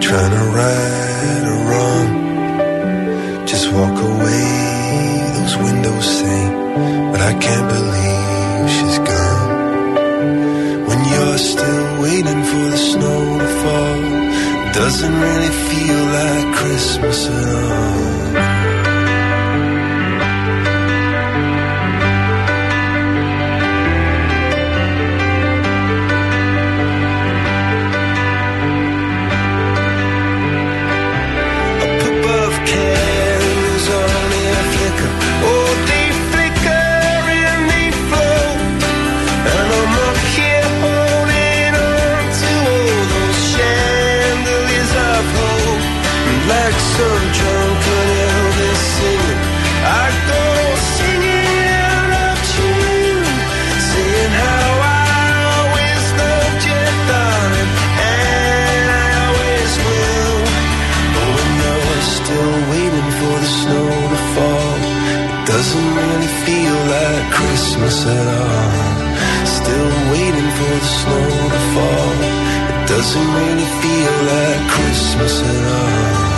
trying 0.00 0.32
to 0.38 0.44
right 0.60 1.42
a 1.54 1.56
wrong. 1.68 2.08
Just 3.46 3.72
walk 3.72 3.96
away, 4.12 4.46
those 5.36 5.56
windows 5.56 6.06
say, 6.20 6.40
but 7.12 7.20
I 7.20 7.32
can't 7.44 7.68
believe 7.76 8.70
she's 8.76 8.98
gone. 9.10 9.50
When 10.88 11.00
you're 11.12 11.38
still 11.38 11.86
waiting 12.02 12.42
for 12.50 12.64
the 12.74 12.80
snow 12.92 13.38
to 13.42 13.48
fall, 13.62 14.00
doesn't 14.80 15.16
really 15.26 15.52
feel 15.68 16.00
like 16.18 16.54
Christmas 16.56 17.28
at 17.28 17.46
all. 17.54 18.45
At 68.06 68.26
all. 68.40 69.46
Still 69.46 69.90
waiting 70.12 70.50
for 70.58 70.72
the 70.78 70.90
snow 70.98 71.26
to 71.54 71.60
fall. 71.74 72.14
It 72.70 72.88
doesn't 72.88 73.28
really 73.38 73.68
feel 73.82 74.14
like 74.30 74.62
Christmas 74.74 75.34
at 75.42 75.64
all. 75.74 76.36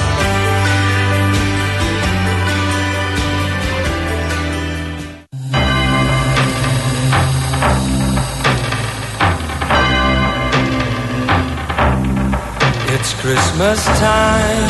It's 12.95 13.13
Christmas 13.21 13.85
time. 13.85 14.69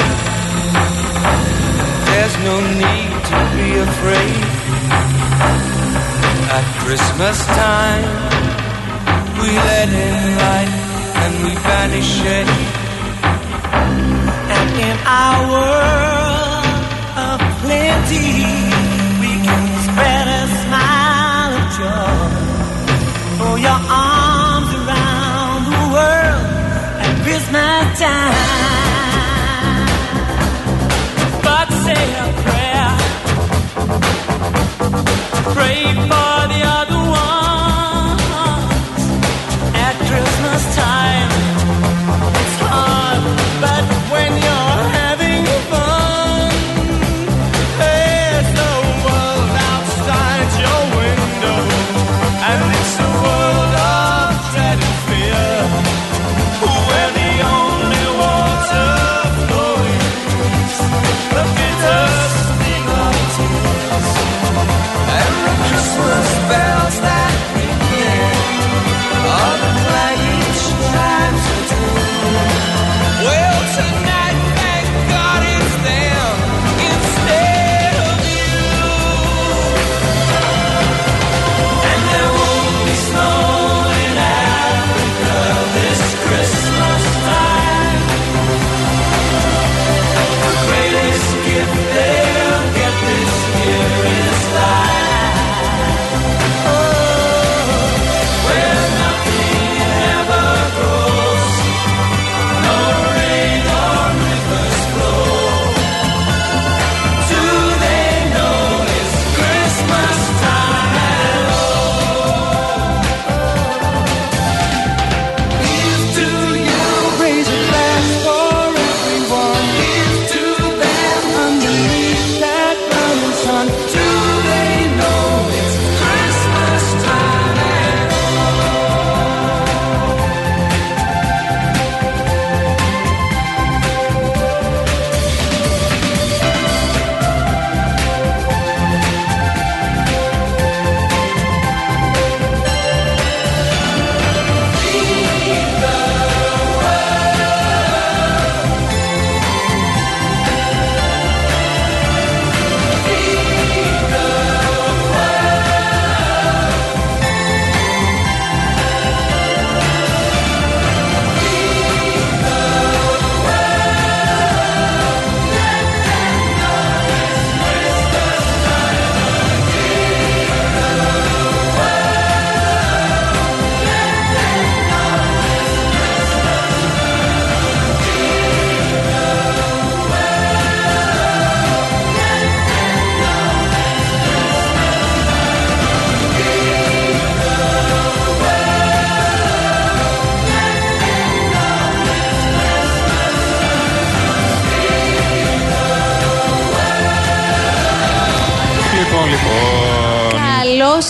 There's 2.11 2.37
no 2.45 2.57
need 2.83 3.13
to 3.31 3.39
be 3.57 3.69
afraid. 3.79 5.68
At 6.51 6.65
Christmas 6.83 7.45
time, 7.45 8.09
we 9.37 9.49
let 9.53 9.89
in 9.89 10.17
light 10.41 10.73
and 11.23 11.33
we 11.45 11.53
banish 11.61 12.13
it. 12.25 12.49
And 14.57 14.71
in 14.89 14.97
our 15.05 15.41
world 15.53 16.69
of 17.29 17.39
plenty, 17.61 18.33
we 19.21 19.33
can 19.45 19.65
spread 19.87 20.27
a 20.41 20.45
smile 20.65 21.53
of 21.61 21.67
joy. 21.77 22.17
Throw 23.37 23.57
your 23.57 23.81
arms 23.93 24.71
around 24.81 25.63
the 25.69 25.85
world 25.93 26.47
at 27.05 27.13
Christmas 27.25 27.99
time. 28.01 28.98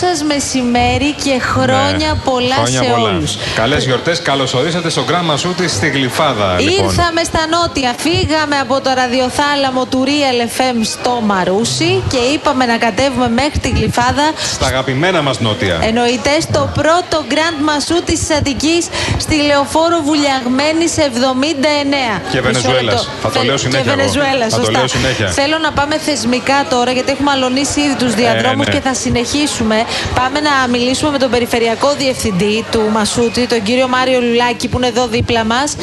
Καλό 0.00 0.10
σας 0.14 0.22
μεσημέρι 0.22 1.12
και 1.24 1.38
χρόνια 1.40 2.10
Ναι. 2.12 2.20
πολλά 2.30 2.54
Χρόνια 2.54 2.82
σε 2.82 2.88
πολλά. 2.90 3.08
όλους. 3.08 3.36
Καλές 3.54 3.84
γιορτές, 3.84 4.22
καλώς 4.22 4.54
ορίσατε 4.54 4.88
στο 4.90 5.04
Grand 5.08 5.24
Μασούτη 5.24 5.68
στη 5.68 5.88
Γλυφάδα. 5.88 6.60
Λοιπόν. 6.60 6.84
Ήρθαμε 6.84 7.22
στα 7.24 7.40
νότια, 7.50 7.94
φύγαμε 7.98 8.56
από 8.64 8.80
το 8.80 8.90
ραδιοθάλαμο 8.94 9.84
του 9.86 10.04
Real 10.06 10.40
FM 10.58 10.76
στο 10.82 11.20
Μαρούσι 11.24 12.02
και 12.12 12.16
είπαμε 12.34 12.64
να 12.66 12.76
κατέβουμε 12.78 13.28
μέχρι 13.28 13.58
τη 13.58 13.68
Γλυφάδα. 13.68 14.26
Στα 14.52 14.66
αγαπημένα 14.66 15.22
μας 15.22 15.40
νότια. 15.40 15.78
Εννοείται 15.82 16.30
στο 16.40 16.70
πρώτο 16.74 17.16
Grand 17.32 17.58
Μασού 17.64 18.02
της 18.04 18.20
Αττικής 18.38 18.86
στη 19.18 19.34
Λεωφόρο 19.42 19.98
Βουλιαγμένης 20.04 20.92
79. 20.96 22.20
Και 22.32 22.40
Βενεζουέλας. 22.40 22.82
Μισό 22.82 22.84
λεπτό. 22.84 23.02
Θα 23.22 23.28
το 23.30 23.38
Θε- 23.38 23.44
λέω 23.48 23.56
συνέχεια 23.56 23.82
Και 23.82 23.88
εγώ. 23.88 23.96
Βενεζουέλας, 23.98 24.50
Θα 24.52 24.58
το 24.58 24.64
σωστά. 24.64 24.78
λέω 24.78 24.88
συνέχεια. 24.88 25.26
Θέλω 25.28 25.58
να 25.66 25.72
πάμε 25.72 25.98
θεσμικά 25.98 26.58
τώρα 26.70 26.90
γιατί 26.90 27.10
έχουμε 27.12 27.30
αλωνίσει 27.30 27.80
ήδη 27.80 27.94
τους 28.02 28.14
διαδρόμους 28.14 28.66
ναι. 28.66 28.72
και 28.74 28.80
θα 28.80 28.94
συνεχίσουμε. 28.94 29.76
Πάμε 30.14 30.40
να 30.40 30.68
μιλήσουμε 30.70 31.10
με 31.10 31.18
τον 31.18 31.30
Περιφερειακό 31.30 31.94
Διευθυντή 31.98 32.64
του 32.70 32.82
Μασούτη, 32.92 33.46
τον 33.46 33.62
κύριο 33.62 33.88
Μάριο 33.88 34.20
Λουλάκη 34.20 34.68
που 34.68 34.76
είναι 34.76 34.86
εδώ 34.86 35.06
δίπλα 35.06 35.44
μας. 35.44 35.76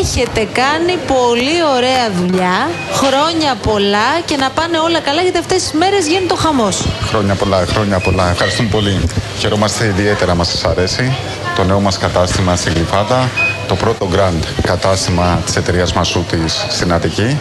Έχετε 0.00 0.48
κάνει 0.52 0.98
πολύ 1.06 1.56
ωραία 1.76 2.10
δουλειά, 2.20 2.70
χρόνια 2.92 3.54
πολλά 3.62 4.08
και 4.24 4.36
να 4.36 4.50
πάνε 4.50 4.78
όλα 4.78 5.00
καλά 5.00 5.22
γιατί 5.22 5.38
αυτές 5.38 5.62
τις 5.62 5.72
μέρες 5.72 6.06
γίνεται 6.06 6.32
ο 6.32 6.36
χαμός. 6.36 6.84
Χρόνια 7.08 7.34
πολλά, 7.34 7.66
χρόνια 7.66 7.98
πολλά. 7.98 8.30
Ευχαριστούμε 8.30 8.68
πολύ. 8.68 9.00
Χαιρόμαστε 9.38 9.84
ιδιαίτερα, 9.86 10.34
μας 10.34 10.48
σας 10.48 10.64
αρέσει. 10.64 11.16
Το 11.56 11.64
νέο 11.64 11.80
μας 11.80 11.98
κατάστημα 11.98 12.56
στη 12.56 12.70
Γλυφάδα, 12.70 13.28
το 13.70 13.76
πρώτο 13.76 14.08
grand 14.14 14.44
κατάστημα 14.62 15.42
της 15.44 15.56
εταιρείας 15.56 15.92
Μασούτης 15.92 16.66
στην 16.68 16.92
Αττική 16.92 17.38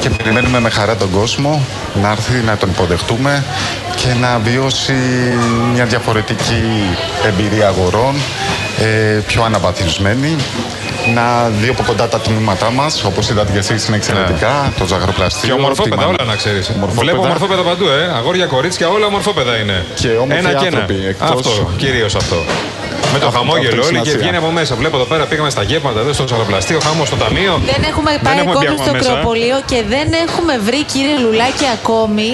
και 0.00 0.10
περιμένουμε 0.10 0.60
με 0.60 0.70
χαρά 0.70 0.96
τον 0.96 1.10
κόσμο 1.10 1.66
να 2.02 2.10
έρθει 2.10 2.32
να 2.46 2.56
τον 2.56 2.68
υποδεχτούμε 2.68 3.44
και 3.96 4.06
να 4.20 4.38
βιώσει 4.38 4.92
μια 5.74 5.84
διαφορετική 5.84 6.62
εμπειρία 7.26 7.68
αγορών, 7.68 8.14
ε, 8.80 9.20
πιο 9.26 9.42
αναβαθμισμένη. 9.44 10.36
Να 11.14 11.48
δει 11.48 11.68
από 11.68 11.82
κοντά 11.86 12.08
τα 12.08 12.18
τμήματά 12.20 12.70
μας, 12.70 13.04
όπως 13.04 13.28
είδατε 13.30 13.52
και 13.52 13.58
εσείς, 13.58 13.86
είναι 13.86 13.96
εξαιρετικά. 13.96 14.72
Το 14.78 14.86
ζαγροπλαστείο. 14.86 15.46
Και 15.54 15.60
ομορφόπεδα, 15.60 15.96
τη 15.96 16.02
όλα 16.08 16.16
μαν- 16.18 16.28
να 16.28 16.36
ξέρεις. 16.36 16.68
ομορφόπεδα. 16.68 17.00
Βλέπω 17.02 17.22
ομορφόπεδα 17.24 17.62
παντού, 17.62 17.84
ε. 17.88 18.12
Αγόρια, 18.16 18.46
κορίτσια, 18.46 18.88
όλα 18.88 19.06
ομορφόπεδα 19.06 19.56
είναι. 19.56 19.84
Και 19.94 20.08
όμορφοι 20.08 20.34
ένα 20.38 20.48
και 20.48 20.66
ένα. 20.66 20.78
άνθρωποι, 20.78 21.06
εκτός- 21.08 21.30
Αυτό, 21.30 21.70
κυρίως 21.76 22.14
αυτό. 22.14 22.36
Με 23.12 23.18
το 23.18 23.26
Αυτό- 23.26 23.38
χαμόγελο 23.38 23.68
αυτό 23.68 23.86
όλοι 23.86 23.88
είναι 23.88 23.98
και 23.98 24.10
σημασία. 24.10 24.18
βγαίνει 24.18 24.36
από 24.36 24.50
μέσα. 24.58 24.74
Βλέπω 24.80 24.96
εδώ 24.96 25.04
πέρα 25.12 25.24
πήγαμε 25.30 25.50
στα 25.50 25.62
γεύματα, 25.62 26.00
εδώ 26.00 26.12
στο 26.12 26.24
ζαχαροπλαστείο, 26.28 26.78
χάμο 26.86 27.04
στο 27.04 27.16
ταμείο. 27.16 27.60
Δεν 27.72 27.82
έχουμε 27.90 28.10
πάει 28.24 28.38
έχουμε 28.38 28.52
μπει 28.52 28.66
ακόμη 28.66 28.66
στο 28.66 28.82
ακόμα 28.82 28.92
μέσα. 28.98 29.10
κρεοπολείο 29.10 29.56
και 29.70 29.78
δεν 29.94 30.06
έχουμε 30.26 30.54
βρει 30.66 30.80
κύριε 30.92 31.16
Λουλάκη 31.24 31.66
ακόμη 31.78 32.28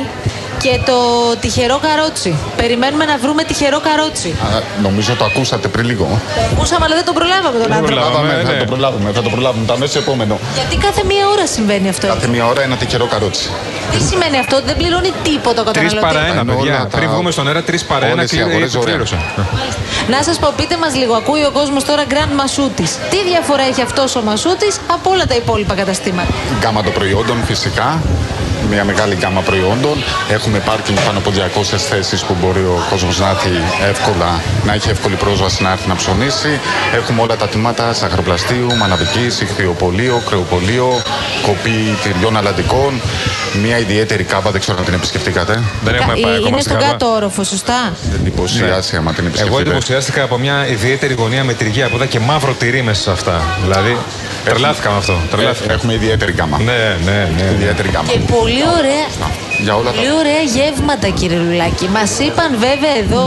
και 0.62 0.78
το 0.88 0.96
τυχερό 1.40 1.78
καρότσι. 1.86 2.30
Περιμένουμε 2.56 3.04
να 3.04 3.16
βρούμε 3.22 3.42
τυχερό 3.44 3.80
καρότσι. 3.88 4.28
Α, 4.28 4.60
νομίζω 4.82 5.14
το 5.14 5.24
ακούσατε 5.24 5.68
πριν 5.68 5.84
λίγο. 5.86 6.04
Το 6.36 6.40
ακούσαμε 6.52 6.84
αλλά 6.86 6.94
δεν 7.00 7.04
τον 7.04 7.14
προλάβαμε 7.14 7.56
τον 7.58 7.68
Δεν 7.68 7.72
άνθρωπο. 7.72 7.94
προλάβαμε. 7.94 8.28
Προλάβαμε, 8.28 8.48
θα 8.48 8.52
ναι. 8.52 8.58
το 8.58 8.64
προλάβουμε, 8.72 9.08
θα 9.18 9.22
το 9.26 9.30
προλάβουμε. 9.34 9.64
Το 9.66 9.72
αμέσω 9.72 9.98
επόμενο. 9.98 10.34
Γιατί 10.58 10.74
κάθε 10.86 11.02
μία 11.10 11.24
ώρα 11.34 11.46
συμβαίνει 11.46 11.88
αυτό. 11.94 12.06
Κάθε 12.06 12.28
μία 12.34 12.44
ώρα 12.52 12.62
ένα 12.62 12.76
τυχερό 12.76 13.06
καρότσι. 13.12 13.46
Τι 13.92 14.00
σημαίνει 14.10 14.38
αυτό, 14.44 14.56
δεν 14.68 14.76
πληρώνει 14.80 15.10
τίποτα 15.28 15.60
ο 15.62 15.64
Τρεις 15.64 15.92
καταναλωτής. 15.92 16.00
παρά 16.08 16.20
ένα, 16.32 16.40
Είναι 16.40 16.52
παιδιά. 16.52 16.74
όλα 16.76 16.86
τα- 16.90 16.96
Πριν 16.98 17.08
βγούμε 17.10 17.30
στον 17.30 17.46
αέρα, 17.48 17.62
τρεις 17.68 17.82
παρά 17.90 18.06
ένα 18.06 18.14
Όλες 18.14 18.32
οι 18.32 18.38
αγορές 18.46 18.70
κλείνει. 18.70 18.82
ωραία. 18.82 18.94
Πλήρωσα. 18.94 19.18
Να 20.14 20.18
σας 20.26 20.36
πω, 20.42 20.48
πείτε 20.58 20.74
μας 20.82 20.92
λίγο, 21.00 21.14
ακούει 21.22 21.42
ο 21.50 21.52
κόσμος 21.58 21.82
τώρα 21.84 22.02
Grand 22.12 22.32
Μασούτη. 22.40 22.86
Τι 23.12 23.18
διαφορά 23.30 23.62
έχει 23.70 23.82
αυτός 23.88 24.10
ο 24.16 24.22
Μασούτη 24.28 24.68
από 24.96 25.06
όλα 25.14 25.24
τα 25.30 25.34
υπόλοιπα 25.42 25.74
καταστήματα; 25.74 26.32
Γκάμα 26.60 26.80
των 26.82 26.92
προϊόντων 26.92 27.36
φυσικά. 27.50 27.88
Μια 28.70 28.84
μεγάλη 28.84 29.14
γκάμα 29.14 29.40
προϊόντων. 29.40 30.02
Έχουμε 30.30 30.58
πάρκινγκ 30.58 30.98
πάνω 31.06 31.18
από 31.18 31.30
200 31.30 31.76
θέσεις 31.76 32.22
που 32.22 32.36
μπορεί 32.40 32.60
ο 32.60 32.86
κόσμος 32.90 33.18
να, 33.18 33.28
έχει 33.30 33.60
εύκολα, 33.88 34.40
να 34.66 34.72
έχει 34.74 34.88
εύκολη 34.90 35.14
πρόσβαση 35.14 35.62
να 35.62 35.70
έρθει 35.70 35.88
να 35.88 35.94
ψωνίσει. 35.96 36.60
Έχουμε 36.94 37.22
όλα 37.22 37.36
τα 37.36 37.48
τμήματα 37.48 37.92
σαχαροπλαστείου, 37.92 38.76
μαναβικής, 38.76 39.40
ηχθειοπολείο, 39.40 40.22
κρεοπολείο, 40.26 41.02
κοπή 41.42 41.96
τυριών 42.02 42.36
αλλαντικών. 42.36 43.00
Μια 43.62 43.78
ιδιαίτερη 43.78 44.24
κάβα, 44.24 44.50
δεν 44.50 44.60
ξέρω 44.60 44.78
αν 44.78 44.84
την 44.84 44.94
επισκεφτήκατε. 44.94 45.62
Δεν 45.84 45.94
έχουμε 45.94 46.12
πάει 46.12 46.32
Ε, 46.32 46.36
ακόμα 46.36 46.48
Είναι 46.48 46.60
στην 46.60 46.62
στον 46.62 46.76
Κάβα. 46.76 46.90
κάτω 46.90 47.06
όροφο, 47.06 47.44
σωστά; 47.44 47.92
Εντυπωσιάσει 48.14 48.96
άμα 48.96 49.12
την 49.12 49.24
Εγώ 49.24 49.28
επισκεφτείτε. 49.28 49.60
εντυπωσιάστηκα 49.60 50.22
από 50.22 50.38
μια 50.38 50.66
ιδιαίτερη 50.68 51.14
γωνία 51.14 51.44
με 51.44 51.52
τυριά 51.52 51.88
που 51.88 51.96
ήταν 51.96 52.08
και 52.08 52.18
μαύρο 52.20 52.52
τυρί 52.52 52.82
μέσα 52.82 53.00
σε 53.02 53.10
αυτά. 53.10 53.42
Δηλαδή, 53.62 53.96
τρελάθηκα 54.44 54.90
με 54.90 54.96
αυτό. 54.96 55.16
Τρελάθηκα. 55.30 55.72
Έχουμε 55.72 55.94
ιδιαίτερη 55.94 56.32
γκάμα. 56.32 56.58
Ναι, 56.58 56.96
ναι, 57.04 57.30
ναι. 57.36 57.50
Ιδιαίτερη 57.54 57.88
γκάμα. 57.88 58.08
Και 58.08 58.18
πολύ 58.18 58.62
ωραία. 58.78 59.06
Για 59.62 59.74
όλα 59.76 59.90
τα 59.90 59.96
Πολύ 59.96 60.12
ωραία 60.22 60.42
γεύματα, 60.56 61.08
κύριε 61.18 61.38
Λουλάκη. 61.44 61.86
Μας 61.96 62.10
είπαν 62.26 62.50
βέβαια 62.66 62.94
εδώ 63.04 63.26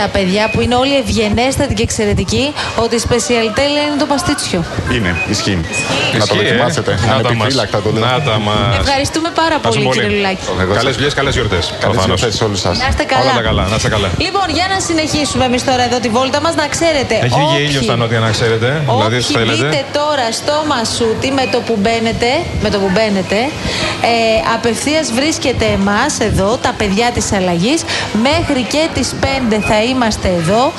τα 0.00 0.06
παιδιά 0.14 0.44
που 0.52 0.60
είναι 0.64 0.74
όλοι 0.82 0.94
ευγενέστατοι 1.02 1.74
και 1.78 1.82
εξαιρετικοί 1.88 2.44
ότι 2.84 2.94
η 2.94 2.98
σπεσιαλιτέ 3.06 3.62
είναι 3.62 3.98
το 3.98 4.06
παστίτσιο. 4.12 4.60
Είναι, 4.94 5.10
ισχύει. 5.34 5.58
Να 6.18 6.26
το 6.26 6.34
Ισχύει, 6.34 6.46
ε. 6.46 6.48
δοκιμάσετε. 6.48 6.90
Να 6.92 6.96
τα 7.06 7.12
μας. 7.12 7.24
Ανεπιφύλακτα 7.30 7.78
το 7.84 7.90
λέω. 7.94 8.04
Να 8.06 8.20
τα 8.28 8.36
μας. 8.46 8.76
Ευχαριστούμε 8.82 9.28
πάρα 9.40 9.54
Ευχαριστούμε 9.54 9.86
πολύ, 9.88 9.96
κύριε 9.96 10.10
Λουλάκη. 10.16 10.42
Εγώ 10.64 10.72
Καλές 10.78 10.82
σας- 10.84 10.94
δουλειές, 10.98 11.14
καλές 11.20 11.34
γιορτές. 11.38 11.64
Καλές 11.84 12.04
γιορτές 12.08 12.32
σε 12.38 12.42
όλους 12.46 12.60
σας. 12.66 12.74
Να 12.82 12.86
είστε 12.90 13.04
καλά. 13.12 13.22
Όλα 13.22 13.32
τα 13.40 13.44
καλά, 13.48 13.62
να 13.72 13.76
είστε 13.78 13.90
καλά. 13.96 14.08
Λοιπόν, 14.26 14.46
για 14.58 14.66
να 14.72 14.78
συνεχίσουμε 14.88 15.44
εμείς 15.50 15.62
τώρα 15.68 15.82
εδώ 15.88 15.98
τη 16.04 16.08
βόλτα 16.16 16.38
μας, 16.44 16.54
να 16.62 16.66
ξέρετε. 16.74 17.14
Έχει 17.26 17.38
βγει 17.40 17.50
όποιοι- 17.54 17.66
ήλιος 17.68 17.84
στα 17.88 17.96
νότια, 18.00 18.20
να 18.26 18.30
ξέρετε. 18.36 18.68
Δηλαδή, 18.92 19.16
Όποιοι 19.18 19.34
θέλετε. 19.38 19.64
μπείτε 19.64 19.80
τώρα 20.00 20.26
στο 20.40 20.54
Μασούτι 20.70 21.28
με 21.38 21.44
το 21.52 21.58
που 21.66 21.74
μπαίνετε, 21.82 22.30
με 22.64 22.68
το 22.72 22.78
που 22.82 22.88
μπαίνετε 22.94 23.38
ε, 24.12 24.14
απευθείας 24.56 25.06
βρίσκεται 25.18 25.65
εμάς 25.72 26.18
εδώ, 26.20 26.56
τα 26.62 26.72
παιδιά 26.78 27.10
της 27.14 27.32
αλλαγής. 27.32 27.80
Μέχρι 28.28 28.62
και 28.72 28.82
τις 28.94 29.14
5 29.20 29.60
θα 29.68 29.82
είμαστε 29.82 30.28
εδώ. 30.40 30.72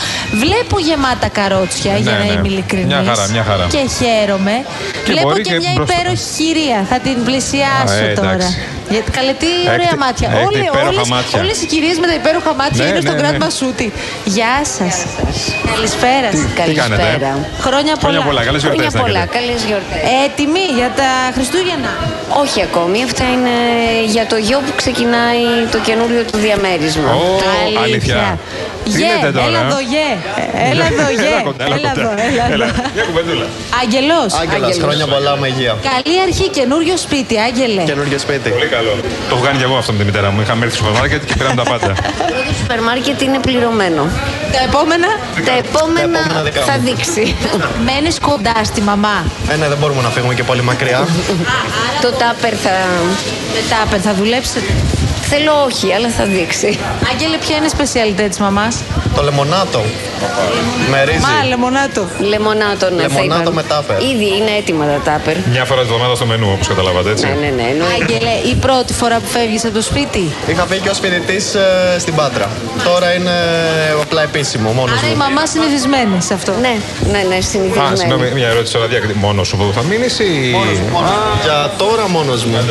Βλέπω 0.44 0.80
γεμάτα 0.80 1.28
καρότσια, 1.28 1.98
για 1.98 2.12
Ναι, 2.12 2.18
να 2.18 2.24
ναι. 2.26 2.32
είμαι 2.32 2.48
ειλικρινής. 2.48 2.86
Μια 2.86 3.04
χαρά, 3.16 3.28
μια 3.32 3.44
χαρά. 3.50 3.66
Και 3.74 3.84
χαίρομαι. 3.98 4.56
Και 5.06 5.12
Βλέπω 5.12 5.28
μπορεί 5.28 5.42
και, 5.42 5.52
και 5.52 5.58
μια 5.60 5.72
μπροστά. 5.76 5.94
υπέροχη 5.96 6.24
κυρία. 6.38 6.80
Θα 6.92 6.98
την 7.06 7.18
πλησιάσω 7.28 7.98
Α, 8.04 8.10
ε, 8.10 8.14
τώρα. 8.20 8.32
εντάξει. 8.34 8.58
Γιατί 8.94 9.10
καλέ, 9.18 9.34
τι 9.44 9.50
ωραία 9.66 9.76
Έχετε- 9.76 10.04
μάτια. 10.06 10.28
έχετε 10.30 10.46
Όλοι, 10.48 10.60
υπέροχα 10.72 11.02
όλες, 11.02 11.10
μάτια. 11.16 11.36
όλες 11.42 11.58
οι 11.62 11.66
κυρίες 11.74 11.96
με 12.02 12.08
τα 12.12 12.16
υπέροχα 12.22 12.52
μάτια 12.62 12.84
Ναι, 12.84 12.90
είναι 12.90 13.02
στο 13.06 13.14
ναι, 13.14 13.20
Grand 13.22 13.38
ναι. 13.38 13.46
Μασούτι. 13.46 13.88
Γεια 14.36 14.56
σας. 14.78 14.96
Καλησπέρα 15.74 16.28
σας. 16.32 16.42
Τι 16.68 16.74
κάνετε, 16.82 17.02
ε; 17.02 17.06
Καλησπέρα. 17.06 17.32
Χρόνια 17.66 17.94
πολλά. 17.96 18.04
Χρόνια 18.04 18.22
πολλά, 18.30 18.42
καλές 18.48 18.62
γιορτές 18.64 18.86
Χρόνια 18.86 19.00
να 19.00 19.04
πολλά, 19.06 19.22
έχετε. 19.24 19.38
καλές 19.38 19.60
γιορτές. 19.70 20.00
Έτοιμοι 20.26 20.64
για 20.80 20.90
τα 21.00 21.10
Χριστούγεννα; 21.36 21.92
Όχι 22.44 22.60
ακόμη, 22.68 22.98
αυτά 23.10 23.26
είναι 23.36 23.56
για 24.16 24.26
το 24.32 24.38
γιο 24.46 24.58
που 24.66 24.72
ξεκινάει 24.78 25.46
το 25.72 25.80
καινούριο 25.80 26.24
του 26.32 26.38
διαμέρισμα. 26.38 27.14
Ω, 27.14 27.40
αλήθεια. 27.84 28.40
Τι 28.44 28.67
Γε, 29.00 29.06
λέτε 29.12 29.30
τώρα, 29.38 29.48
έλα 29.48 29.60
ε; 29.60 29.66
εδώ, 29.68 29.80
γε. 29.92 30.08
Έλα 30.72 30.86
εδώ, 30.92 31.06
γε. 31.20 31.28
Έλα 31.32 31.42
κοντά, 31.50 31.64
έλα 31.66 31.76
Έλα 31.80 31.90
κοντά. 31.90 32.02
εδώ, 32.02 32.12
έλα 32.28 32.44
Έλα, 32.56 32.66
εδώ. 32.72 32.82
Μια 32.96 33.04
κουβεντούλα. 33.10 33.46
Άγγελος. 33.82 34.30
Άγγελας, 34.42 34.76
χρόνια 34.84 35.06
πολλά 35.14 35.34
με 35.42 35.48
υγεία. 35.54 35.74
Καλή 35.92 36.16
αρχή, 36.28 36.46
καινούριο 36.58 36.96
σπίτι, 37.06 37.36
Άγγελε. 37.48 37.82
Καινούργιο 37.92 38.20
σπίτι. 38.26 38.48
Πολύ 38.56 38.70
καλό. 38.78 38.94
Το 39.30 39.34
έχω 39.36 39.44
κάνει 39.48 39.58
και 39.62 39.66
εγώ 39.70 39.76
αυτό 39.82 39.92
με 39.94 39.98
τη 40.02 40.06
μητέρα 40.10 40.28
μου. 40.34 40.40
Είχαμε 40.44 40.62
έρθει 40.66 40.76
στο 40.78 40.84
σούπερ 40.86 41.00
μάρκετ 41.00 41.22
και 41.28 41.34
πήραμε 41.40 41.58
τα 41.62 41.66
πάντα. 41.72 41.92
Το 42.48 42.54
σούπερ 42.60 42.80
μάρκετ 42.90 43.18
είναι 43.26 43.40
πληρωμένο. 43.48 44.04
Τα 44.54 44.60
επόμενα, 44.68 45.10
Τα 45.50 45.54
επόμενα 45.64 46.00
επόμενα 46.20 46.42
δικά 46.48 46.60
μου. 46.62 46.68
θα 46.70 46.76
δείξει. 46.86 47.24
μένεις 47.88 48.16
κοντά 48.30 48.56
στη 48.70 48.82
μαμά. 48.90 49.18
Ε, 49.52 49.56
ναι, 49.56 49.68
δεν 49.68 49.78
μπορούμε 49.78 50.02
να 50.02 50.10
φύγουμε 50.16 50.34
και 50.34 50.44
πολύ 50.44 50.64
μακριά. 50.72 51.00
το 52.02 52.10
τάπερ 52.22 52.54
θα... 52.64 52.74
Μετά, 53.56 53.98
θα 54.06 54.14
δουλέψετε. 54.14 54.74
Θέλω 55.30 55.64
όχι, 55.64 55.94
αλλά 55.94 56.10
θα 56.10 56.26
δείξει. 56.26 56.80
Άγγελε, 57.12 57.38
ποια 57.38 57.56
είναι 57.56 57.66
η 57.66 57.70
σπεσιαλιτέ 57.70 58.28
της 58.28 58.40
μαμάς; 58.40 58.84
Το 59.16 59.22
λεμονάτο. 59.22 59.82
Με 60.92 61.04
ρύζι. 61.08 61.20
Μα, 61.28 61.34
λεμονάτο. 61.52 62.02
Λεμονάτο, 62.32 62.86
ναι, 62.90 63.02
θα 63.02 63.08
Λεμονάτο 63.08 63.42
είπαμε. 63.42 63.62
με 63.62 63.64
τάπερ. 63.72 63.98
Ήδη 64.12 64.28
είναι 64.38 64.52
έτοιμα 64.60 64.84
τα 64.94 65.00
τάπερ. 65.12 65.36
Μια 65.56 65.66
φορά 65.70 65.82
τη 65.84 65.88
βδομάδα 65.92 66.16
στο 66.20 66.26
μενού, 66.32 66.48
όπως 66.56 66.68
καταλάβατε 66.68 67.10
έτσι. 67.14 67.26
Ναι, 67.26 67.34
ναι, 67.44 67.50
ναι. 67.58 67.66
εννοείται. 67.74 67.96
Άγγελε, 68.02 68.34
η 68.54 68.56
πρώτη 68.66 68.94
φορά 69.02 69.16
που 69.22 69.28
φεύγεις 69.36 69.62
από 69.68 69.74
το 69.80 69.84
σπίτι; 69.90 70.24
Είχα 70.52 70.64
φύγει 70.72 70.90
ως 70.94 71.00
φοιτητής 71.04 71.46
ε, 71.56 71.64
στην 72.04 72.14
Πάτρα. 72.20 72.48
Τώρα 72.90 73.08
είναι 73.18 73.36
απλά 74.06 74.22
επίσημο, 74.30 74.68
μόνος 74.80 74.98
Άρα 75.00 75.08
η 75.08 75.12
μου. 75.12 75.18
μαμά 75.24 75.44
συνηθισμένη 75.54 76.18
σε 76.28 76.34
αυτό. 76.40 76.52
Ναι, 76.66 76.74
ναι, 77.14 77.22
ναι, 77.30 77.36
Α, 77.36 77.42
συνηθισμένη. 77.52 77.98
συγγνώμη, 78.02 78.26
μια 78.40 78.48
ερώτηση 78.54 78.74
τώρα 78.78 78.86
διάκριτη. 78.92 79.16
Μόνος 79.26 79.48
σου 79.48 79.56
που 79.58 79.66
θα 79.78 79.82
μείνεις 79.90 80.14
ή. 80.20 80.30
Μόνος 80.58 80.78
μου, 80.82 80.90
μόνος 80.96 81.12
μου. 81.12 81.40
Για 81.46 81.60
τώρα 81.84 82.04
μόνος 82.16 82.40
μου. 82.48 82.56
Α, 82.58 82.64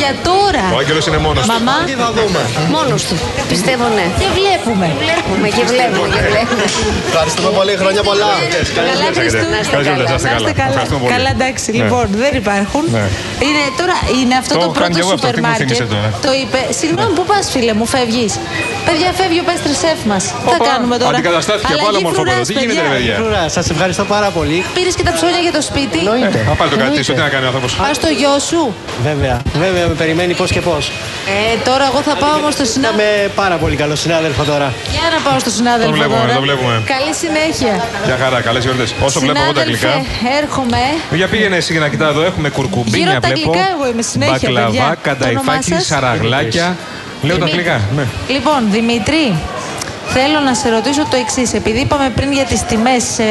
για 0.00 0.12
τώρα. 0.30 0.64
Ο 0.74 0.78
Άγγελος 0.82 1.04
είναι 1.08 1.18
μόνος 1.26 1.42
του. 1.46 1.52
Μαμά, 1.54 1.76
Τι 1.88 1.94
θα 2.02 2.08
δούμε. 2.16 2.40
Μόνος 2.76 3.02
του. 3.08 3.16
Πιστεύω 3.52 3.84
ναι. 3.98 4.06
και 4.20 4.28
βλέπουμε. 4.38 4.86
Βλέπουμε 5.04 5.46
και 5.56 5.64
βλέπουμε 5.72 6.06
και 6.14 6.20
βλέπουμε. 6.30 6.64
Ευχαριστούμε 7.10 7.50
πολύ, 7.58 7.72
χρόνια 7.82 8.02
πολλά. 8.10 8.30
Καλά 8.78 8.94
Χριστούγεννα. 9.18 9.58
Καλές 9.72 9.86
γιορτές, 9.86 10.12
να 10.14 10.20
είστε 10.20 10.28
Να 10.30 10.36
είστε 10.38 10.52
καλά. 10.62 10.72
Ευχαριστούμε 10.72 11.00
πολύ. 11.02 11.12
Καλά, 11.14 11.30
εντάξει. 11.36 11.68
Ναι. 11.70 11.76
Λοιπόν, 11.78 12.06
δεν 12.22 12.32
υπάρχουν. 12.42 12.84
Ναι. 12.96 13.04
Είναι, 13.46 13.62
τώρα, 13.80 13.96
είναι 14.18 14.34
αυτό 14.42 14.52
Το 14.54 14.60
το, 14.60 14.64
έχω 14.66 14.74
κάνει 14.82 14.92
πρώτο 14.92 14.94
κι 14.96 15.02
εγώ 15.04 15.12
αυτό, 15.16 15.26
σούπερ 15.26 15.34
τι 15.36 15.40
μου 15.42 15.48
μάρκετ. 15.48 15.66
θύμισε 15.66 15.86
τώρα. 15.94 16.08
Το 16.26 16.32
είπε. 16.42 16.60
Συγγνώμη, 16.80 17.12
πού 17.18 17.24
πας, 17.30 17.44
φίλε 17.52 17.72
μου, 17.78 17.86
φεύγεις; 17.94 18.32
Παιδιά, 18.86 19.08
φεύγει 19.20 19.40
ο 19.44 19.46
πέστρε 19.48 19.74
σεφ 19.82 19.98
μας. 20.10 20.24
Τι 20.24 20.50
θα 20.54 20.58
Όπα, 20.60 20.66
κάνουμε 20.70 20.94
τώρα; 21.02 21.16
αντικαταστάθηκε 21.18 21.72
από 21.78 21.86
άλλο 21.90 22.00
μορφόπεδο. 22.06 22.42
Τι 22.48 22.54
γίνεται, 22.60 22.82
ρε 22.86 22.92
παιδιά. 22.94 23.16
Σας 23.56 23.66
ευχαριστώ 23.74 24.04
πάρα 24.14 24.28
πολύ. 24.36 24.58
Πήρες 24.76 24.94
και 24.98 25.04
τα 25.08 25.12
ψώνια 25.16 25.40
για 25.46 25.54
το 25.58 25.62
σπίτι; 25.70 26.00
Να 26.50 26.54
πάλι 26.60 26.70
το 26.72 26.76
κρατήσω, 26.82 27.10
τι 27.16 27.22
να 27.26 27.30
κάνει 27.34 27.44
ο 27.46 27.50
άνθρωπος. 27.52 27.70
Πας 27.82 27.96
στο 28.00 28.08
γιο 28.18 28.34
σου; 28.48 28.60
Βέβαια, 29.08 29.36
βέβαια 29.64 29.84
με 29.90 29.94
περιμένει 30.02 30.32
πώς 30.40 30.50
και 30.56 30.62
πώς. 30.68 30.84
Ε, 31.34 31.56
τώρα 31.68 31.86
Τώρα 31.86 31.88
εγώ 31.92 32.02
θα 32.02 32.16
πάω 32.16 32.36
όμως 32.42 32.52
στο 32.54 32.64
συνάδελφο. 32.64 33.02
Είχαμε 33.02 33.32
πάρα 33.42 33.56
πολύ 33.56 33.76
καλό 33.76 33.94
συνάδελφο 34.04 34.42
τώρα. 34.44 34.72
Για 34.90 35.06
να 35.14 35.30
πάω 35.30 35.38
στο 35.38 35.50
συνάδελφο. 35.50 35.90
Το 35.90 35.96
βλέπουμε, 35.96 36.20
τώρα. 36.20 36.34
το 36.34 36.40
βλέπουμε. 36.40 36.75
Καλή 36.94 37.14
συνέχεια. 37.22 37.84
Γεια 38.04 38.16
χαρά, 38.22 38.40
καλές 38.40 38.62
γιορτές. 38.64 38.94
Όσο 39.04 39.20
βλέπω 39.20 39.38
εγώ 39.42 39.52
τα 39.52 39.60
Συνάδελφε, 39.60 39.88
αγγλικά. 39.88 40.36
Έρχομαι. 40.42 40.78
Για 41.12 41.28
πήγαινε 41.28 41.56
εσύ 41.56 41.78
να 41.78 41.88
κοιτάω 41.88 42.08
εδώ. 42.10 42.22
Έχουμε 42.22 42.48
Γύρω 42.48 42.60
κουρκουμπίνια, 42.68 43.10
από 43.10 43.20
τα 43.20 43.28
βλέπω. 43.28 43.50
αγγλικά 43.50 43.66
εγώ 43.74 43.84
είμαι 43.92 44.02
συνέχεια, 44.02 44.38
παιδιά. 44.38 44.52
Μπακλαβά, 44.62 44.90
Το 44.90 44.96
κανταϊφάκι, 45.02 45.46
όνομά 45.48 45.62
σας; 45.62 45.86
σαραγλάκια. 45.86 46.76
Λέω 47.22 47.36
τα 47.38 47.44
Δημήτρη. 47.44 47.70
αγγλικά. 47.70 47.80
Ναι. 47.96 48.04
Λοιπόν, 48.34 48.60
Δημήτρη, 48.70 49.24
θέλω 50.16 50.38
να 50.48 50.54
σε 50.54 50.68
ρωτήσω 50.68 51.02
το 51.10 51.16
εξής. 51.16 51.54
Επειδή 51.54 51.78
είπαμε 51.80 52.10
πριν 52.16 52.32
για 52.32 52.44
τις 52.44 52.60
τιμές 52.62 53.02
σε 53.16 53.24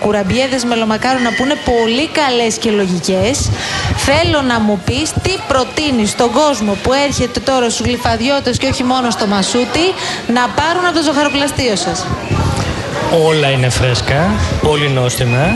κουραμπιέδες 0.00 0.64
μελομακάρονα 0.64 1.30
που 1.36 1.42
είναι 1.44 1.58
πολύ 1.72 2.06
καλές 2.20 2.54
και 2.62 2.70
λογικές, 2.70 3.50
θέλω 3.96 4.40
να 4.42 4.60
μου 4.60 4.80
πεις 4.84 5.12
τι 5.22 5.32
προτείνεις 5.48 6.10
στον 6.10 6.30
κόσμο 6.32 6.72
που 6.82 6.90
έρχεται 7.06 7.40
τώρα 7.40 7.70
στους 7.70 7.86
γλυφαδιώτες 7.86 8.58
και 8.58 8.66
όχι 8.66 8.84
μόνο 8.84 9.10
στο 9.10 9.26
μασούτι 9.26 9.84
να 10.36 10.42
πάρουν 10.58 10.84
από 10.86 10.96
το 10.98 11.02
ζωχαροπλαστείο 11.02 11.76
σας. 11.76 12.06
Όλα 13.12 13.50
είναι 13.50 13.68
φρέσκα, 13.68 14.30
πολύ 14.62 14.88
νόστιμα. 14.88 15.46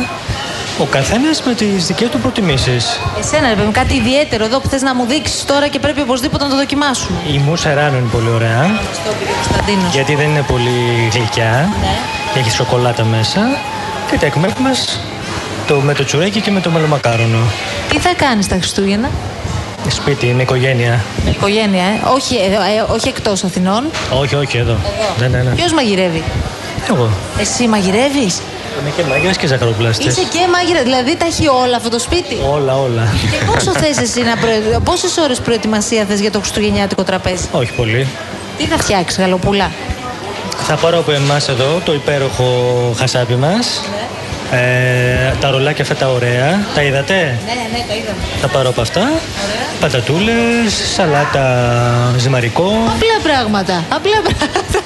Ο 0.79 0.85
καθένας 0.85 1.43
με 1.43 1.55
τις 1.55 1.87
δικές 1.87 2.09
του 2.09 2.19
προτιμήσεις. 2.19 3.01
Εσένα, 3.19 3.49
ρε 3.49 3.55
παιδί 3.55 3.67
μου, 3.67 3.73
κάτι 3.73 3.95
ιδιαίτερο 3.95 4.45
εδώ 4.45 4.61
που 4.61 4.69
θες 4.69 4.83
να 4.83 4.95
μου 4.95 5.05
δείξεις 5.07 5.45
τώρα 5.45 5.69
και 5.69 5.79
πρέπει 5.79 6.01
οπωσδήποτε 6.01 6.45
να 6.45 6.51
το 6.51 6.57
δοκιμάσουμε. 6.57 7.19
Η 7.27 7.41
μousse 7.49 7.73
ράνο 7.75 7.97
είναι 7.97 8.09
πολύ 8.13 8.29
ωραία. 8.29 8.81
Στο 8.93 9.11
κύριε 9.19 9.35
Κωνσταντίνος. 9.43 9.95
Γιατί 9.95 10.15
δεν 10.15 10.29
είναι 10.29 10.43
πολύ 10.43 11.09
γλυκιά. 11.13 11.69
Ναι. 11.81 12.41
Έχει 12.41 12.51
σοκολάτα 12.51 13.05
μέσα. 13.05 13.41
Και 14.11 14.19
τα 14.19 14.27
εκμέχ 14.27 14.53
μας 14.59 15.01
το, 15.67 15.75
με 15.75 15.95
το 15.95 16.05
τσουρέκι 16.05 16.41
και 16.41 16.51
με 16.51 16.61
το 16.61 16.71
μελομακάρονο. 16.71 17.39
Τι 17.89 17.99
θα 17.99 18.15
κάνεις 18.17 18.47
τα 18.49 18.55
Χριστούγεννα, 18.55 19.11
Σπίτι, 19.89 20.27
με 20.27 20.43
οικογένεια. 20.43 21.05
με 21.25 21.31
οικογένεια, 21.31 21.85
ε; 21.85 22.01
όχι, 22.15 22.37
εδώ, 22.37 22.63
ε, 22.63 22.93
όχι 22.95 23.09
εκτός 23.09 23.45
Αθηνών. 23.45 23.85
Όχι, 24.21 24.35
όχι 24.35 24.57
εδώ. 24.57 24.77
Ναι, 25.19 25.29
ναι, 25.29 25.39
ναι. 25.43 25.51
Ποιος 25.51 25.73
μαγειρεύει, 25.73 26.23
Εγώ. 26.89 27.09
Εσύ 27.41 27.67
μαγειρεύεις; 27.67 28.41
Είμαι 28.81 28.91
και 28.97 29.03
μάγειρα 29.09 29.33
και 29.33 29.47
ζαχαροπλαστή. 29.47 30.07
Είσαι 30.07 30.21
και 30.21 30.39
μάγειρα, 30.53 30.83
δηλαδή 30.83 31.17
τα 31.17 31.27
έχει 31.27 31.49
όλα 31.49 31.77
αυτό 31.77 31.89
το 31.89 31.99
σπίτι; 31.99 32.37
Όλα, 32.51 32.79
όλα. 32.79 33.09
Και 33.31 33.45
πόσο 33.53 33.73
θες 33.81 33.99
εσύ 33.99 34.23
να 34.23 34.37
προε... 34.37 34.79
Πόσες 34.85 35.17
ώρες 35.17 35.41
προετοιμασία 35.41 36.05
θες 36.09 36.21
για 36.21 36.31
το 36.31 36.39
χριστουγεννιάτικο 36.39 37.03
τραπέζι; 37.03 37.49
όχι 37.53 37.73
πολύ. 37.73 38.07
Τι 38.59 38.65
θα 38.65 38.77
φτιάξεις, 38.79 39.19
γαλοπούλα; 39.19 39.71
Θα 40.67 40.75
πάρω 40.75 40.99
από 40.99 41.13
εμάς 41.13 41.49
εδώ 41.49 41.81
το 41.85 41.95
υπέροχο 41.95 42.47
χασάπι 42.99 43.35
μας. 43.35 43.81
Ε, 44.53 45.35
τα 45.41 45.51
ρολάκια 45.51 45.83
αυτά 45.83 45.95
τα 45.95 46.09
ωραία. 46.13 46.67
Τα 46.75 46.83
είδατε; 46.83 47.15
Ναι, 47.15 47.79
ναι, 47.79 47.85
το 47.89 47.95
είδαμε. 47.95 48.19
Θα 48.41 48.49
πάρω 48.49 48.69
από 48.69 48.81
αυτά. 48.81 49.13
Πατατούλες, 49.81 50.93
σαλάτα 50.95 52.15
ζυμαρικό. 52.17 52.65
Απλά 52.69 53.33
πράγματα. 53.33 53.85
Απλά 53.89 54.21
πράγματα. 54.25 54.84